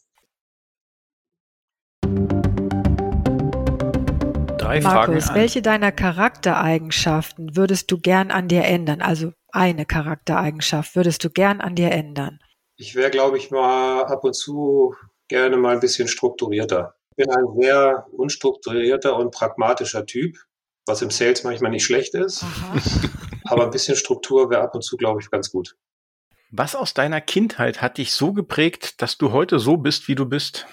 Drei 4.70 4.80
Markus, 4.80 5.24
Fragen 5.24 5.40
welche 5.40 5.62
deiner 5.62 5.92
Charaktereigenschaften 5.92 7.56
würdest 7.56 7.90
du 7.90 7.98
gern 7.98 8.30
an 8.30 8.48
dir 8.48 8.64
ändern? 8.64 9.02
Also 9.02 9.32
eine 9.52 9.84
Charaktereigenschaft 9.86 10.96
würdest 10.96 11.24
du 11.24 11.30
gern 11.30 11.60
an 11.60 11.74
dir 11.74 11.90
ändern? 11.90 12.38
Ich 12.76 12.94
wäre, 12.94 13.10
glaube 13.10 13.36
ich, 13.36 13.50
mal 13.50 14.04
ab 14.04 14.24
und 14.24 14.34
zu 14.34 14.94
gerne 15.28 15.56
mal 15.56 15.74
ein 15.74 15.80
bisschen 15.80 16.08
strukturierter. 16.08 16.94
Ich 17.10 17.26
bin 17.26 17.30
ein 17.30 17.60
sehr 17.60 18.06
unstrukturierter 18.12 19.16
und 19.16 19.32
pragmatischer 19.32 20.06
Typ, 20.06 20.36
was 20.86 21.02
im 21.02 21.10
Sales 21.10 21.44
manchmal 21.44 21.70
nicht 21.70 21.84
schlecht 21.84 22.14
ist. 22.14 22.44
Aber 23.44 23.64
ein 23.64 23.70
bisschen 23.70 23.96
Struktur 23.96 24.50
wäre 24.50 24.62
ab 24.62 24.74
und 24.74 24.82
zu, 24.82 24.96
glaube 24.96 25.20
ich, 25.20 25.30
ganz 25.30 25.50
gut. 25.50 25.76
Was 26.52 26.74
aus 26.74 26.94
deiner 26.94 27.20
Kindheit 27.20 27.80
hat 27.80 27.98
dich 27.98 28.12
so 28.12 28.32
geprägt, 28.32 29.02
dass 29.02 29.18
du 29.18 29.32
heute 29.32 29.58
so 29.58 29.76
bist, 29.76 30.08
wie 30.08 30.14
du 30.14 30.26
bist? 30.26 30.66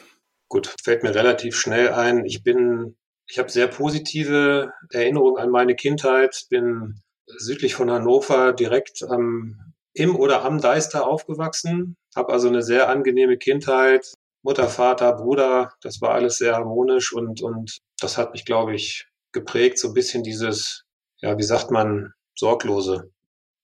Gut, 0.49 0.73
fällt 0.81 1.03
mir 1.03 1.13
relativ 1.13 1.55
schnell 1.55 1.89
ein. 1.89 2.25
Ich 2.25 2.41
bin 2.43 2.96
ich 3.27 3.39
habe 3.39 3.49
sehr 3.49 3.67
positive 3.67 4.71
Erinnerungen 4.91 5.41
an 5.41 5.49
meine 5.49 5.75
Kindheit. 5.75 6.45
Bin 6.49 7.01
südlich 7.25 7.75
von 7.75 7.91
Hannover 7.91 8.53
direkt 8.53 9.03
am, 9.03 9.73
im 9.93 10.15
oder 10.15 10.43
am 10.43 10.61
Deister 10.61 11.07
aufgewachsen. 11.07 11.97
Habe 12.15 12.31
also 12.31 12.47
eine 12.47 12.61
sehr 12.61 12.89
angenehme 12.89 13.37
Kindheit. 13.37 14.13
Mutter, 14.43 14.69
Vater, 14.69 15.13
Bruder, 15.13 15.73
das 15.81 15.99
war 15.99 16.11
alles 16.11 16.37
sehr 16.37 16.55
harmonisch 16.55 17.11
und, 17.11 17.41
und 17.41 17.79
das 17.99 18.17
hat 18.17 18.31
mich, 18.31 18.45
glaube 18.45 18.75
ich, 18.75 19.07
geprägt. 19.33 19.77
So 19.77 19.89
ein 19.89 19.93
bisschen 19.93 20.23
dieses, 20.23 20.85
ja, 21.17 21.37
wie 21.37 21.43
sagt 21.43 21.69
man, 21.69 22.13
sorglose, 22.33 23.11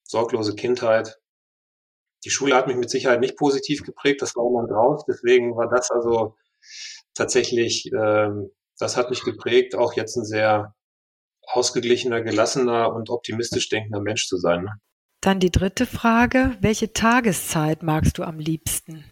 sorglose 0.04 0.56
Kindheit. 0.56 1.20
Die 2.26 2.32
Schule 2.32 2.56
hat 2.56 2.68
mich 2.68 2.76
mit 2.76 2.90
Sicherheit 2.90 3.22
nicht 3.22 3.38
positiv 3.38 3.84
geprägt, 3.84 4.22
das 4.22 4.36
war 4.36 4.46
immer 4.46 4.68
draus. 4.68 5.06
Deswegen 5.08 5.56
war 5.56 5.70
das 5.70 5.90
also 5.90 6.36
tatsächlich 7.14 7.90
ähm, 7.94 8.50
das 8.84 8.98
hat 8.98 9.10
mich 9.10 9.24
geprägt, 9.24 9.76
auch 9.76 9.94
jetzt 9.94 10.18
ein 10.18 10.26
sehr 10.26 10.76
ausgeglichener, 11.44 12.22
gelassener 12.22 12.94
und 12.94 13.10
optimistisch 13.10 13.70
denkender 13.70 14.02
Mensch 14.02 14.28
zu 14.28 14.38
sein. 14.38 14.64
Ne? 14.64 14.74
Dann 15.22 15.40
die 15.40 15.52
dritte 15.52 15.86
Frage. 15.86 16.58
Welche 16.60 16.92
Tageszeit 16.92 17.82
magst 17.82 18.18
du 18.18 18.24
am 18.24 18.40
liebsten? 18.40 19.06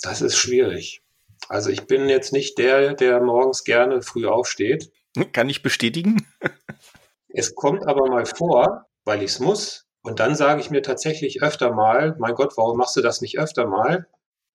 Das 0.00 0.22
ist 0.22 0.36
schwierig. 0.36 1.02
Also 1.48 1.68
ich 1.68 1.86
bin 1.86 2.08
jetzt 2.08 2.32
nicht 2.32 2.56
der, 2.58 2.94
der 2.94 3.20
morgens 3.20 3.64
gerne 3.64 4.00
früh 4.00 4.26
aufsteht. 4.26 4.90
Kann 5.32 5.50
ich 5.50 5.62
bestätigen. 5.62 6.26
es 7.28 7.54
kommt 7.54 7.86
aber 7.86 8.08
mal 8.08 8.24
vor, 8.24 8.86
weil 9.04 9.22
ich 9.22 9.32
es 9.32 9.40
muss. 9.40 9.86
Und 10.02 10.20
dann 10.20 10.34
sage 10.34 10.60
ich 10.60 10.70
mir 10.70 10.82
tatsächlich 10.82 11.42
öfter 11.42 11.72
mal, 11.72 12.16
mein 12.18 12.34
Gott, 12.34 12.56
warum 12.56 12.78
machst 12.78 12.96
du 12.96 13.02
das 13.02 13.20
nicht 13.20 13.38
öfter 13.38 13.66
mal? 13.66 14.06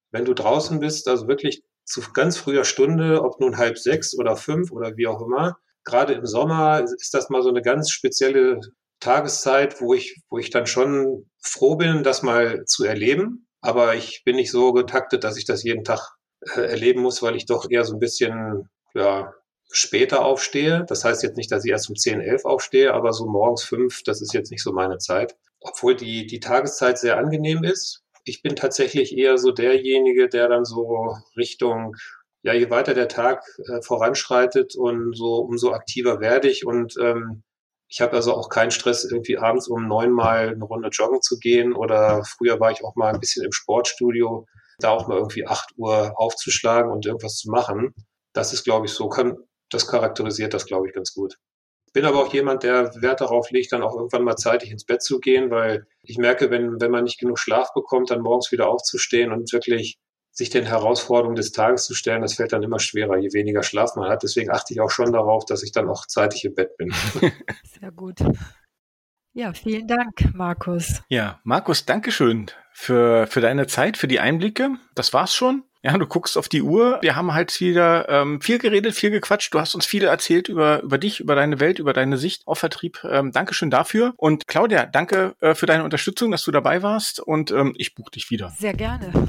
Wenn 0.10 0.26
du 0.26 0.34
draußen 0.34 0.80
bist, 0.80 1.08
also 1.08 1.28
wirklich 1.28 1.64
zu 1.86 2.02
ganz 2.14 2.38
früher 2.38 2.64
Stunde, 2.64 3.24
ob 3.24 3.40
nun 3.40 3.58
halb 3.58 3.78
sechs 3.78 4.18
oder 4.18 4.36
fünf 4.36 4.72
oder 4.72 4.96
wie 4.98 5.08
auch 5.08 5.22
immer. 5.22 5.58
Gerade 5.84 6.14
im 6.14 6.26
Sommer 6.26 6.84
ist 6.84 7.14
das 7.14 7.30
mal 7.30 7.42
so 7.42 7.50
eine 7.50 7.62
ganz 7.62 7.92
spezielle 7.92 8.60
Tageszeit, 9.00 9.82
wo 9.82 9.94
ich, 9.94 10.22
wo 10.30 10.38
ich 10.38 10.52
dann 10.52 10.68
schon 10.68 11.30
froh 11.42 11.76
bin, 11.76 12.04
das 12.04 12.22
mal 12.22 12.66
zu 12.66 12.86
erleben. 12.86 13.48
Aber 13.62 13.96
ich 13.96 14.24
bin 14.24 14.36
nicht 14.36 14.52
so 14.52 14.74
getaktet, 14.74 15.24
dass 15.24 15.38
ich 15.38 15.46
das 15.46 15.64
jeden 15.64 15.84
Tag 15.84 16.16
äh, 16.56 16.62
erleben 16.62 17.02
muss, 17.02 17.22
weil 17.22 17.36
ich 17.36 17.46
doch 17.46 17.70
eher 17.70 17.84
so 17.84 17.94
ein 17.94 18.00
bisschen, 18.00 18.70
ja, 18.94 19.34
später 19.72 20.26
aufstehe. 20.26 20.86
Das 20.88 21.04
heißt 21.04 21.24
jetzt 21.24 21.38
nicht, 21.38 21.52
dass 21.52 21.66
ich 21.66 21.72
erst 21.72 21.90
um 21.90 21.96
10, 21.96 22.22
11 22.22 22.46
aufstehe, 22.46 22.94
aber 22.94 23.14
so 23.14 23.26
morgens 23.26 23.64
fünf, 23.64 24.04
das 24.04 24.22
ist 24.22 24.34
jetzt 24.34 24.52
nicht 24.52 24.64
so 24.64 24.72
meine 24.72 24.98
Zeit. 24.98 25.36
Obwohl 25.62 25.96
die, 25.96 26.28
die 26.28 26.40
Tageszeit 26.40 26.98
sehr 27.00 27.18
angenehm 27.18 27.64
ist. 27.64 28.04
Ich 28.24 28.42
bin 28.42 28.56
tatsächlich 28.56 29.18
eher 29.18 29.38
so 29.38 29.52
derjenige, 29.52 30.30
der 30.30 30.48
dann 30.48 30.66
so 30.66 31.16
Richtung, 31.38 31.96
ja, 32.44 32.54
je 32.54 32.70
weiter 32.70 32.94
der 32.94 33.08
Tag 33.08 33.44
äh, 33.68 33.82
voranschreitet 33.82 34.76
und 34.76 35.16
so 35.16 35.36
umso 35.38 35.74
aktiver 35.74 36.20
werde 36.20 36.50
ich 36.50 36.66
und 36.66 36.96
ähm, 37.00 37.44
ich 37.92 38.00
habe 38.00 38.14
also 38.14 38.34
auch 38.34 38.48
keinen 38.48 38.72
Stress, 38.72 39.04
irgendwie 39.04 39.38
abends 39.38 39.68
um 39.68 39.86
neun 39.86 40.12
mal 40.12 40.50
eine 40.50 40.64
Runde 40.64 40.88
joggen 40.90 41.22
zu 41.22 41.38
gehen 41.38 41.74
oder 41.74 42.24
früher 42.24 42.58
war 42.60 42.72
ich 42.72 42.86
auch 42.86 42.96
mal 42.96 43.14
ein 43.14 43.20
bisschen 43.20 43.44
im 43.44 43.52
Sportstudio, 43.52 44.48
da 44.80 44.92
auch 44.92 45.10
mal 45.10 45.18
irgendwie 45.18 45.46
acht 45.46 45.72
Uhr 45.76 46.14
aufzuschlagen 46.16 46.90
und 46.90 47.06
irgendwas 47.06 47.36
zu 47.36 47.52
machen. 47.52 47.94
Das 48.34 48.54
ist, 48.54 48.64
glaube 48.64 48.86
ich, 48.86 48.94
so, 48.94 49.10
kann, 49.10 49.36
das 49.70 49.88
charakterisiert 49.88 50.54
das, 50.54 50.66
glaube 50.66 50.88
ich, 50.88 50.94
ganz 50.94 51.14
gut. 51.14 51.36
Bin 51.94 52.06
aber 52.06 52.20
auch 52.20 52.34
jemand, 52.34 52.64
der 52.64 52.94
Wert 53.02 53.22
darauf 53.22 53.52
legt, 53.52 53.74
dann 53.74 53.84
auch 53.84 53.96
irgendwann 53.96 54.24
mal 54.24 54.38
zeitig 54.38 54.72
ins 54.72 54.86
Bett 54.86 55.02
zu 55.02 55.20
gehen, 55.20 55.52
weil 55.52 55.86
ich 56.04 56.18
merke, 56.18 56.50
wenn, 56.50 56.80
wenn 56.80 56.92
man 56.92 57.04
nicht 57.04 57.20
genug 57.20 57.38
Schlaf 57.38 57.74
bekommt, 57.74 58.12
dann 58.12 58.22
morgens 58.22 58.52
wieder 58.52 58.70
aufzustehen 58.70 59.32
und 59.32 59.52
wirklich 59.52 60.00
sich 60.32 60.50
den 60.50 60.66
Herausforderungen 60.66 61.36
des 61.36 61.52
Tages 61.52 61.86
zu 61.86 61.94
stellen, 61.94 62.22
das 62.22 62.36
fällt 62.36 62.54
dann 62.54 62.64
immer 62.64 62.80
schwerer, 62.80 63.18
je 63.18 63.34
weniger 63.34 63.64
Schlaf 63.64 63.96
man 63.96 64.10
hat. 64.10 64.24
Deswegen 64.24 64.50
achte 64.50 64.74
ich 64.74 64.80
auch 64.80 64.90
schon 64.90 65.12
darauf, 65.12 65.46
dass 65.46 65.64
ich 65.64 65.74
dann 65.74 65.90
auch 65.90 66.06
zeitig 66.08 66.46
im 66.46 66.56
Bett 66.56 66.78
bin. 66.78 66.92
Sehr 67.80 67.92
gut. 67.92 68.20
Ja, 69.34 69.54
vielen 69.54 69.88
Dank, 69.88 70.34
Markus. 70.34 71.02
Ja, 71.10 71.40
Markus, 71.44 71.86
Dankeschön 71.86 72.48
für, 72.74 73.28
für 73.28 73.42
deine 73.42 73.68
Zeit, 73.68 73.98
für 73.98 74.08
die 74.08 74.20
Einblicke. 74.20 74.72
Das 74.96 75.14
war's 75.14 75.34
schon. 75.34 75.64
Ja, 75.84 75.98
du 75.98 76.06
guckst 76.06 76.38
auf 76.38 76.48
die 76.48 76.62
Uhr. 76.62 77.00
Wir 77.02 77.16
haben 77.16 77.34
halt 77.34 77.60
wieder 77.60 78.08
ähm, 78.08 78.40
viel 78.40 78.60
geredet, 78.60 78.94
viel 78.94 79.10
gequatscht. 79.10 79.52
Du 79.52 79.60
hast 79.60 79.74
uns 79.74 79.86
viel 79.86 80.04
erzählt 80.04 80.48
über, 80.48 80.84
über 80.84 81.00
dich, 81.00 81.20
über 81.20 81.34
deine 81.34 81.60
Welt, 81.60 81.80
über 81.80 81.94
deine 81.94 82.18
Sicht 82.18 82.46
auf 82.46 82.60
Vertrieb. 82.60 83.04
Ähm, 83.04 83.32
Dankeschön 83.32 83.72
dafür. 83.72 84.14
Und 84.18 84.48
Claudia, 84.48 84.86
danke 84.86 85.36
äh, 85.40 85.56
für 85.56 85.66
deine 85.66 85.84
Unterstützung, 85.84 86.30
dass 86.30 86.44
du 86.44 86.52
dabei 86.52 86.84
warst. 86.84 87.20
Und 87.20 87.50
ähm, 87.50 87.74
ich 87.78 87.96
buche 87.96 88.12
dich 88.12 88.30
wieder. 88.30 88.54
Sehr 88.60 88.74
gerne. 88.74 89.12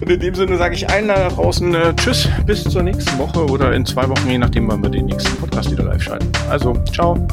Und 0.00 0.10
in 0.10 0.20
dem 0.20 0.34
Sinne 0.34 0.58
sage 0.58 0.74
ich 0.74 0.88
allen 0.88 1.08
da 1.08 1.28
draußen 1.28 1.74
äh, 1.74 1.94
Tschüss, 1.96 2.28
bis 2.46 2.64
zur 2.64 2.82
nächsten 2.82 3.18
Woche 3.18 3.44
oder 3.46 3.72
in 3.72 3.86
zwei 3.86 4.08
Wochen, 4.08 4.28
je 4.28 4.38
nachdem, 4.38 4.68
wann 4.68 4.82
wir 4.82 4.90
den 4.90 5.06
nächsten 5.06 5.36
Podcast 5.36 5.70
wieder 5.70 5.84
live 5.84 6.02
schalten. 6.02 6.30
Also, 6.48 6.74
ciao. 6.92 7.26